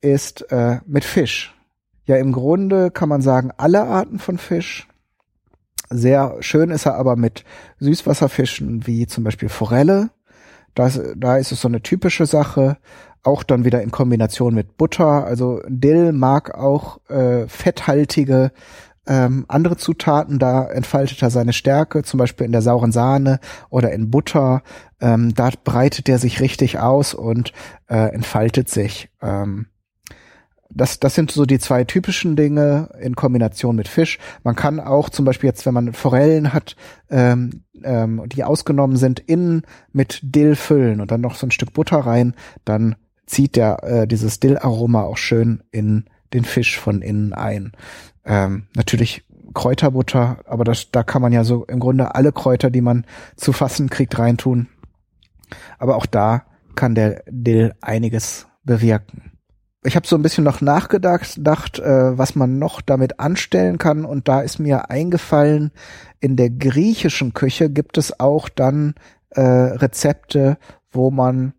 ist 0.00 0.50
äh, 0.50 0.80
mit 0.86 1.04
Fisch. 1.04 1.54
Ja, 2.06 2.16
im 2.16 2.32
Grunde 2.32 2.90
kann 2.90 3.08
man 3.08 3.22
sagen, 3.22 3.50
alle 3.56 3.84
Arten 3.84 4.18
von 4.18 4.38
Fisch. 4.38 4.88
Sehr 5.90 6.36
schön 6.40 6.70
ist 6.70 6.86
er 6.86 6.96
aber 6.96 7.16
mit 7.16 7.44
Süßwasserfischen 7.78 8.86
wie 8.86 9.06
zum 9.06 9.24
Beispiel 9.24 9.48
Forelle. 9.48 10.10
Das, 10.74 11.00
da 11.16 11.36
ist 11.36 11.52
es 11.52 11.60
so 11.60 11.68
eine 11.68 11.82
typische 11.82 12.26
Sache 12.26 12.78
auch 13.24 13.42
dann 13.42 13.64
wieder 13.64 13.82
in 13.82 13.90
Kombination 13.90 14.54
mit 14.54 14.76
Butter. 14.76 15.24
Also 15.24 15.60
Dill 15.68 16.12
mag 16.12 16.54
auch 16.54 16.98
äh, 17.08 17.48
fetthaltige 17.48 18.52
ähm, 19.06 19.44
andere 19.48 19.76
Zutaten, 19.76 20.38
da 20.38 20.64
entfaltet 20.64 21.22
er 21.22 21.30
seine 21.30 21.52
Stärke, 21.52 22.02
zum 22.02 22.18
Beispiel 22.18 22.46
in 22.46 22.52
der 22.52 22.62
sauren 22.62 22.92
Sahne 22.92 23.38
oder 23.68 23.92
in 23.92 24.10
Butter. 24.10 24.62
Ähm, 25.00 25.34
da 25.34 25.50
breitet 25.62 26.08
er 26.08 26.18
sich 26.18 26.40
richtig 26.40 26.78
aus 26.78 27.12
und 27.12 27.52
äh, 27.88 28.14
entfaltet 28.14 28.70
sich. 28.70 29.10
Ähm, 29.20 29.66
das, 30.70 30.98
das 30.98 31.14
sind 31.14 31.30
so 31.30 31.44
die 31.44 31.58
zwei 31.58 31.84
typischen 31.84 32.34
Dinge 32.34 32.88
in 33.00 33.14
Kombination 33.14 33.76
mit 33.76 33.86
Fisch. 33.86 34.18
Man 34.42 34.56
kann 34.56 34.80
auch 34.80 35.08
zum 35.08 35.24
Beispiel 35.24 35.48
jetzt, 35.48 35.66
wenn 35.66 35.74
man 35.74 35.92
Forellen 35.92 36.52
hat, 36.52 36.74
ähm, 37.10 37.62
ähm, 37.84 38.22
die 38.26 38.42
ausgenommen 38.42 38.96
sind, 38.96 39.20
innen 39.20 39.62
mit 39.92 40.20
Dill 40.22 40.56
füllen 40.56 41.00
und 41.00 41.10
dann 41.10 41.20
noch 41.20 41.36
so 41.36 41.46
ein 41.46 41.52
Stück 41.52 41.74
Butter 41.74 41.98
rein, 41.98 42.34
dann 42.64 42.96
zieht 43.26 43.56
der 43.56 43.82
äh, 43.82 44.06
dieses 44.06 44.40
Dill-Aroma 44.40 45.02
auch 45.02 45.16
schön 45.16 45.62
in 45.70 46.04
den 46.32 46.44
Fisch 46.44 46.78
von 46.78 47.02
innen 47.02 47.32
ein. 47.32 47.72
Ähm, 48.24 48.66
natürlich 48.74 49.24
Kräuterbutter, 49.54 50.38
aber 50.46 50.64
das, 50.64 50.90
da 50.90 51.02
kann 51.02 51.22
man 51.22 51.32
ja 51.32 51.44
so 51.44 51.64
im 51.64 51.80
Grunde 51.80 52.14
alle 52.14 52.32
Kräuter, 52.32 52.70
die 52.70 52.80
man 52.80 53.06
zu 53.36 53.52
fassen 53.52 53.88
kriegt, 53.88 54.18
reintun. 54.18 54.68
Aber 55.78 55.96
auch 55.96 56.06
da 56.06 56.44
kann 56.74 56.94
der 56.94 57.22
Dill 57.28 57.74
einiges 57.80 58.46
bewirken. 58.64 59.32
Ich 59.86 59.96
habe 59.96 60.06
so 60.06 60.16
ein 60.16 60.22
bisschen 60.22 60.44
noch 60.44 60.62
nachgedacht, 60.62 61.36
dacht, 61.38 61.78
äh, 61.78 62.16
was 62.16 62.34
man 62.34 62.58
noch 62.58 62.80
damit 62.80 63.20
anstellen 63.20 63.78
kann, 63.78 64.04
und 64.04 64.28
da 64.28 64.40
ist 64.40 64.58
mir 64.58 64.90
eingefallen, 64.90 65.72
in 66.20 66.36
der 66.36 66.50
griechischen 66.50 67.34
Küche 67.34 67.68
gibt 67.68 67.98
es 67.98 68.18
auch 68.18 68.48
dann 68.48 68.94
äh, 69.30 69.42
Rezepte, 69.42 70.56
wo 70.90 71.10
man 71.10 71.52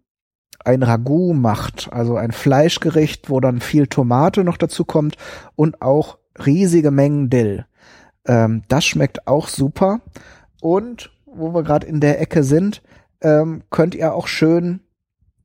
ein 0.65 0.83
Ragout 0.83 1.33
macht, 1.33 1.89
also 1.91 2.15
ein 2.15 2.31
Fleischgericht, 2.31 3.29
wo 3.29 3.39
dann 3.39 3.61
viel 3.61 3.87
Tomate 3.87 4.43
noch 4.43 4.57
dazu 4.57 4.85
kommt 4.85 5.15
und 5.55 5.81
auch 5.81 6.17
riesige 6.45 6.91
Mengen 6.91 7.29
Dill. 7.29 7.65
Ähm, 8.25 8.63
das 8.67 8.85
schmeckt 8.85 9.27
auch 9.27 9.47
super. 9.47 10.01
Und 10.61 11.11
wo 11.25 11.53
wir 11.53 11.63
gerade 11.63 11.87
in 11.87 11.99
der 11.99 12.19
Ecke 12.21 12.43
sind, 12.43 12.81
ähm, 13.21 13.63
könnt 13.69 13.95
ihr 13.95 14.13
auch 14.13 14.27
schön 14.27 14.81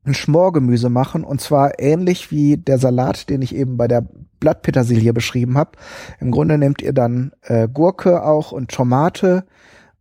ein 0.05 0.15
Schmorgemüse 0.15 0.89
machen 0.89 1.25
und 1.25 1.41
zwar 1.41 1.79
ähnlich 1.79 2.31
wie 2.31 2.57
der 2.57 2.79
Salat, 2.79 3.29
den 3.29 3.43
ich 3.43 3.55
eben 3.55 3.77
bei 3.77 3.87
der 3.87 4.07
Blattpetersilie 4.41 5.13
beschrieben 5.13 5.59
habe. 5.59 5.73
Im 6.21 6.31
Grunde 6.31 6.57
nehmt 6.57 6.81
ihr 6.81 6.95
dann 6.95 7.33
äh, 7.43 7.69
Gurke 7.69 8.25
auch 8.25 8.53
und 8.53 8.71
Tomate, 8.71 9.45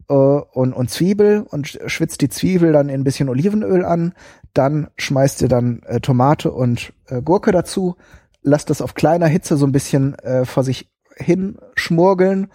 äh, 0.09 0.13
und, 0.13 0.73
und 0.73 0.89
Zwiebel 0.89 1.45
und 1.47 1.79
schwitzt 1.85 2.21
die 2.21 2.29
Zwiebel 2.29 2.73
dann 2.73 2.89
in 2.89 3.01
ein 3.01 3.03
bisschen 3.03 3.29
Olivenöl 3.29 3.85
an. 3.85 4.13
Dann 4.53 4.89
schmeißt 4.97 5.41
ihr 5.41 5.47
dann 5.47 5.81
äh, 5.85 5.99
Tomate 5.99 6.51
und 6.51 6.93
äh, 7.07 7.21
Gurke 7.21 7.51
dazu. 7.51 7.95
Lasst 8.41 8.69
das 8.69 8.81
auf 8.81 8.95
kleiner 8.95 9.27
Hitze 9.27 9.57
so 9.57 9.65
ein 9.65 9.71
bisschen 9.71 10.15
äh, 10.19 10.45
vor 10.45 10.63
sich 10.63 10.89
hin 11.15 11.57
schmurgeln. 11.75 12.47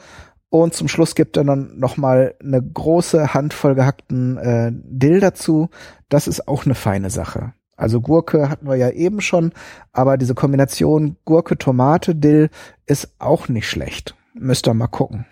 Und 0.50 0.74
zum 0.74 0.88
Schluss 0.88 1.14
gibt 1.14 1.36
er 1.36 1.44
dann 1.44 1.78
nochmal 1.78 2.36
eine 2.40 2.62
große 2.62 3.34
Handvoll 3.34 3.74
gehackten 3.74 4.36
äh, 4.36 4.70
Dill 4.72 5.20
dazu. 5.20 5.68
Das 6.08 6.28
ist 6.28 6.46
auch 6.46 6.64
eine 6.64 6.76
feine 6.76 7.10
Sache. 7.10 7.54
Also 7.76 8.00
Gurke 8.00 8.48
hatten 8.48 8.68
wir 8.68 8.76
ja 8.76 8.90
eben 8.90 9.20
schon, 9.20 9.52
aber 9.92 10.16
diese 10.16 10.34
Kombination 10.34 11.16
Gurke, 11.24 11.58
Tomate, 11.58 12.14
Dill 12.14 12.50
ist 12.86 13.16
auch 13.18 13.48
nicht 13.48 13.68
schlecht. 13.68 14.14
Müsst 14.32 14.68
ihr 14.68 14.74
mal 14.74 14.86
gucken. 14.86 15.26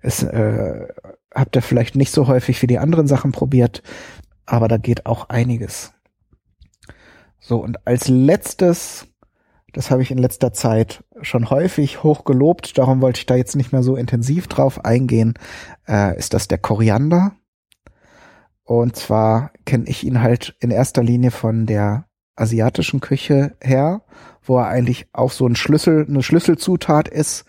Es 0.00 0.24
äh, 0.24 0.88
habt 1.34 1.56
ihr 1.56 1.62
vielleicht 1.62 1.96
nicht 1.96 2.12
so 2.12 2.26
häufig 2.26 2.62
wie 2.62 2.66
die 2.66 2.78
anderen 2.78 3.06
Sachen 3.06 3.32
probiert, 3.32 3.82
aber 4.46 4.68
da 4.68 4.76
geht 4.76 5.06
auch 5.06 5.28
einiges. 5.28 5.92
So, 7.40 7.58
und 7.58 7.86
als 7.86 8.08
letztes, 8.08 9.06
das 9.72 9.90
habe 9.90 10.02
ich 10.02 10.10
in 10.10 10.18
letzter 10.18 10.52
Zeit 10.52 11.04
schon 11.20 11.50
häufig 11.50 12.02
hoch 12.02 12.24
gelobt, 12.24 12.78
darum 12.78 13.02
wollte 13.02 13.18
ich 13.18 13.26
da 13.26 13.34
jetzt 13.34 13.56
nicht 13.56 13.72
mehr 13.72 13.82
so 13.82 13.96
intensiv 13.96 14.46
drauf 14.46 14.84
eingehen, 14.84 15.34
äh, 15.86 16.16
ist 16.16 16.32
das 16.32 16.48
der 16.48 16.58
Koriander. 16.58 17.32
Und 18.62 18.96
zwar 18.96 19.50
kenne 19.66 19.84
ich 19.88 20.04
ihn 20.04 20.22
halt 20.22 20.56
in 20.60 20.70
erster 20.70 21.02
Linie 21.02 21.30
von 21.30 21.66
der 21.66 22.06
asiatischen 22.36 23.00
Küche 23.00 23.56
her, 23.60 24.02
wo 24.42 24.58
er 24.58 24.68
eigentlich 24.68 25.06
auch 25.12 25.30
so 25.30 25.46
ein 25.46 25.56
Schlüssel, 25.56 26.06
eine 26.08 26.22
Schlüsselzutat 26.22 27.08
ist, 27.08 27.44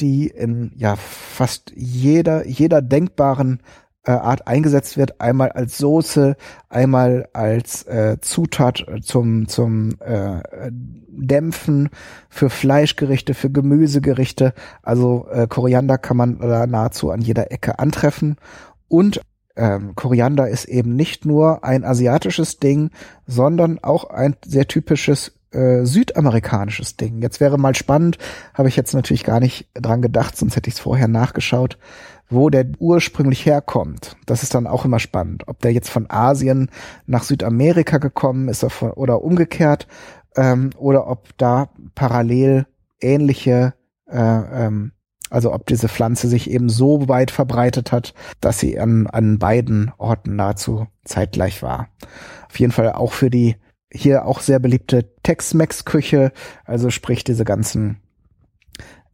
die 0.00 0.28
in 0.28 0.72
ja 0.76 0.96
fast 0.96 1.72
jeder, 1.74 2.46
jeder 2.46 2.82
denkbaren 2.82 3.60
äh, 4.04 4.12
Art 4.12 4.46
eingesetzt 4.46 4.96
wird, 4.96 5.20
einmal 5.20 5.50
als 5.50 5.78
Soße, 5.78 6.36
einmal 6.68 7.28
als 7.32 7.82
äh, 7.84 8.18
Zutat 8.20 8.84
zum 9.02 9.48
zum 9.48 9.96
äh, 10.00 10.40
Dämpfen 10.70 11.88
für 12.28 12.50
Fleischgerichte, 12.50 13.34
für 13.34 13.50
Gemüsegerichte. 13.50 14.54
Also 14.82 15.26
äh, 15.30 15.46
Koriander 15.48 15.98
kann 15.98 16.16
man 16.16 16.38
da 16.38 16.66
nahezu 16.66 17.10
an 17.10 17.20
jeder 17.20 17.50
Ecke 17.50 17.78
antreffen 17.78 18.36
und 18.88 19.20
ähm, 19.56 19.94
Koriander 19.94 20.48
ist 20.48 20.66
eben 20.66 20.94
nicht 20.96 21.24
nur 21.24 21.64
ein 21.64 21.84
asiatisches 21.84 22.58
Ding, 22.58 22.90
sondern 23.26 23.78
auch 23.82 24.04
ein 24.04 24.36
sehr 24.44 24.68
typisches 24.68 25.35
äh, 25.56 25.84
südamerikanisches 25.84 26.96
Ding. 26.96 27.22
Jetzt 27.22 27.40
wäre 27.40 27.58
mal 27.58 27.74
spannend, 27.74 28.18
habe 28.54 28.68
ich 28.68 28.76
jetzt 28.76 28.94
natürlich 28.94 29.24
gar 29.24 29.40
nicht 29.40 29.68
dran 29.74 30.02
gedacht, 30.02 30.36
sonst 30.36 30.56
hätte 30.56 30.68
ich 30.68 30.74
es 30.74 30.80
vorher 30.80 31.08
nachgeschaut, 31.08 31.78
wo 32.28 32.50
der 32.50 32.66
ursprünglich 32.78 33.46
herkommt. 33.46 34.16
Das 34.26 34.42
ist 34.42 34.54
dann 34.54 34.66
auch 34.66 34.84
immer 34.84 34.98
spannend, 34.98 35.48
ob 35.48 35.60
der 35.60 35.72
jetzt 35.72 35.90
von 35.90 36.10
Asien 36.10 36.70
nach 37.06 37.22
Südamerika 37.22 37.98
gekommen 37.98 38.48
ist 38.48 38.64
oder 38.80 39.22
umgekehrt 39.22 39.86
ähm, 40.36 40.70
oder 40.76 41.08
ob 41.08 41.36
da 41.38 41.70
parallel 41.94 42.66
ähnliche 43.00 43.74
äh, 44.08 44.18
ähm, 44.18 44.92
also 45.30 45.52
ob 45.52 45.66
diese 45.66 45.88
Pflanze 45.88 46.28
sich 46.28 46.50
eben 46.50 46.68
so 46.68 47.08
weit 47.08 47.30
verbreitet 47.30 47.92
hat, 47.92 48.14
dass 48.40 48.60
sie 48.60 48.78
an, 48.78 49.06
an 49.06 49.38
beiden 49.38 49.92
Orten 49.98 50.36
nahezu 50.36 50.86
zeitgleich 51.04 51.62
war. 51.62 51.88
Auf 52.48 52.58
jeden 52.60 52.72
Fall 52.72 52.92
auch 52.92 53.12
für 53.12 53.30
die 53.30 53.56
hier 53.92 54.26
auch 54.26 54.40
sehr 54.40 54.58
beliebte 54.58 55.14
Tex-Mex-Küche, 55.22 56.32
also 56.64 56.90
sprich 56.90 57.24
diese 57.24 57.44
ganzen 57.44 58.00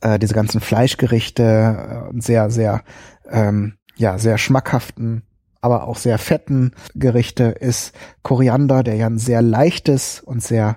äh, 0.01 0.19
diese 0.19 0.35
ganzen 0.35 0.61
Fleischgerichte 0.61 2.11
äh, 2.13 2.21
sehr 2.21 2.51
sehr 2.51 2.83
ähm, 3.31 3.75
ja 3.97 4.19
sehr 4.19 4.39
schmackhaften 4.39 5.23
aber 5.63 5.87
auch 5.87 5.97
sehr 5.97 6.19
fetten 6.19 6.73
Gerichte 6.95 7.45
ist 7.45 7.95
Koriander, 8.23 8.83
der 8.83 8.97
ja 8.97 9.07
ein 9.07 9.19
sehr 9.19 9.41
leichtes 9.41 10.21
und 10.21 10.43
sehr 10.43 10.77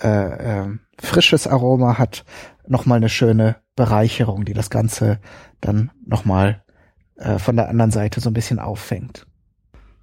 äh, 0.00 0.60
äh, 0.62 0.68
frisches 0.98 1.46
Aroma 1.46 1.98
hat, 1.98 2.24
nochmal 2.66 2.98
eine 2.98 3.08
schöne 3.08 3.56
Bereicherung, 3.74 4.44
die 4.44 4.54
das 4.54 4.70
Ganze 4.70 5.18
dann 5.60 5.90
nochmal 6.06 6.62
äh, 7.16 7.38
von 7.38 7.56
der 7.56 7.68
anderen 7.68 7.90
Seite 7.90 8.20
so 8.20 8.30
ein 8.30 8.34
bisschen 8.34 8.60
auffängt. 8.60 9.26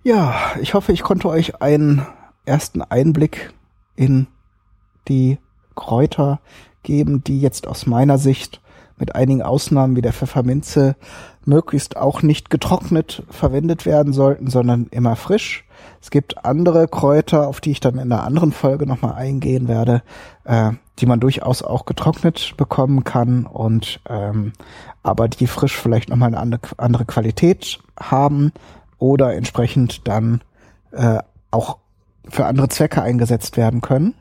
Ja, 0.04 0.36
ich 0.62 0.74
hoffe, 0.74 0.92
ich 0.92 1.04
konnte 1.04 1.30
euch 1.30 1.62
einen 1.62 2.06
ersten 2.48 2.82
Einblick 2.82 3.54
in 3.96 4.28
die 5.08 5.38
Kräuter 5.76 6.40
geben, 6.84 7.24
die 7.24 7.40
jetzt 7.40 7.68
aus 7.68 7.86
meiner 7.86 8.18
Sicht 8.18 8.62
mit 8.98 9.16
einigen 9.16 9.42
Ausnahmen 9.42 9.96
wie 9.96 10.02
der 10.02 10.14
Pfefferminze 10.14 10.96
möglichst 11.46 11.98
auch 11.98 12.22
nicht 12.22 12.50
getrocknet 12.50 13.24
verwendet 13.30 13.86
werden 13.86 14.12
sollten, 14.12 14.50
sondern 14.50 14.88
immer 14.92 15.16
frisch. 15.16 15.66
Es 16.02 16.10
gibt 16.10 16.46
andere 16.46 16.88
Kräuter, 16.88 17.48
auf 17.48 17.62
die 17.62 17.72
ich 17.72 17.80
dann 17.80 17.96
in 17.96 18.12
einer 18.12 18.24
anderen 18.24 18.52
Folge 18.52 18.88
nochmal 18.88 19.14
eingehen 19.14 19.68
werde, 19.68 20.02
äh, 20.46 20.72
die 21.00 21.06
man 21.06 21.20
durchaus 21.20 21.62
auch 21.62 21.86
getrocknet 21.86 22.56
bekommen 22.58 23.04
kann 23.04 23.46
und 23.46 24.00
ähm, 24.10 24.54
aber 25.04 25.28
die 25.28 25.48
frisch 25.48 25.76
vielleicht 25.76 26.10
nochmal 26.10 26.34
eine 26.34 26.60
andere, 26.78 27.06
Qualität 27.06 27.80
haben 28.00 28.52
oder 28.98 29.36
entsprechend 29.36 30.08
dann 30.08 30.42
äh, 30.92 31.20
auch 31.52 31.78
für 32.30 32.46
andere 32.46 32.70
Zwecke 32.70 33.02
eingesetzt 33.02 33.58
werden 33.58 33.82
können. 33.82 34.14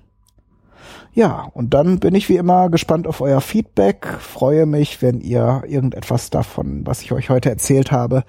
Ja, 1.16 1.48
und 1.54 1.72
dann 1.72 1.98
bin 1.98 2.14
ich 2.14 2.28
wie 2.28 2.36
immer 2.36 2.68
gespannt 2.68 3.06
auf 3.06 3.22
euer 3.22 3.40
Feedback. 3.40 4.06
Freue 4.18 4.66
mich, 4.66 5.00
wenn 5.00 5.22
ihr 5.22 5.62
irgendetwas 5.66 6.28
davon, 6.28 6.86
was 6.86 7.00
ich 7.00 7.10
euch 7.10 7.30
heute 7.30 7.48
erzählt 7.48 7.90
habe, 7.90 8.24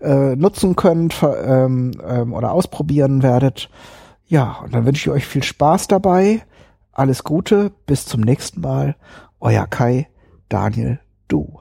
äh, 0.00 0.36
nutzen 0.36 0.74
könnt 0.74 1.22
ähm, 1.22 1.92
ähm, 2.02 2.32
oder 2.32 2.52
ausprobieren 2.52 3.22
werdet. 3.22 3.68
Ja, 4.26 4.60
und 4.64 4.74
dann 4.74 4.86
wünsche 4.86 5.10
ich 5.10 5.14
euch 5.14 5.26
viel 5.26 5.42
Spaß 5.42 5.88
dabei. 5.88 6.40
Alles 6.92 7.24
Gute, 7.24 7.72
bis 7.84 8.06
zum 8.06 8.22
nächsten 8.22 8.62
Mal. 8.62 8.96
Euer 9.38 9.66
Kai, 9.66 10.08
Daniel, 10.48 10.98
du. 11.28 11.59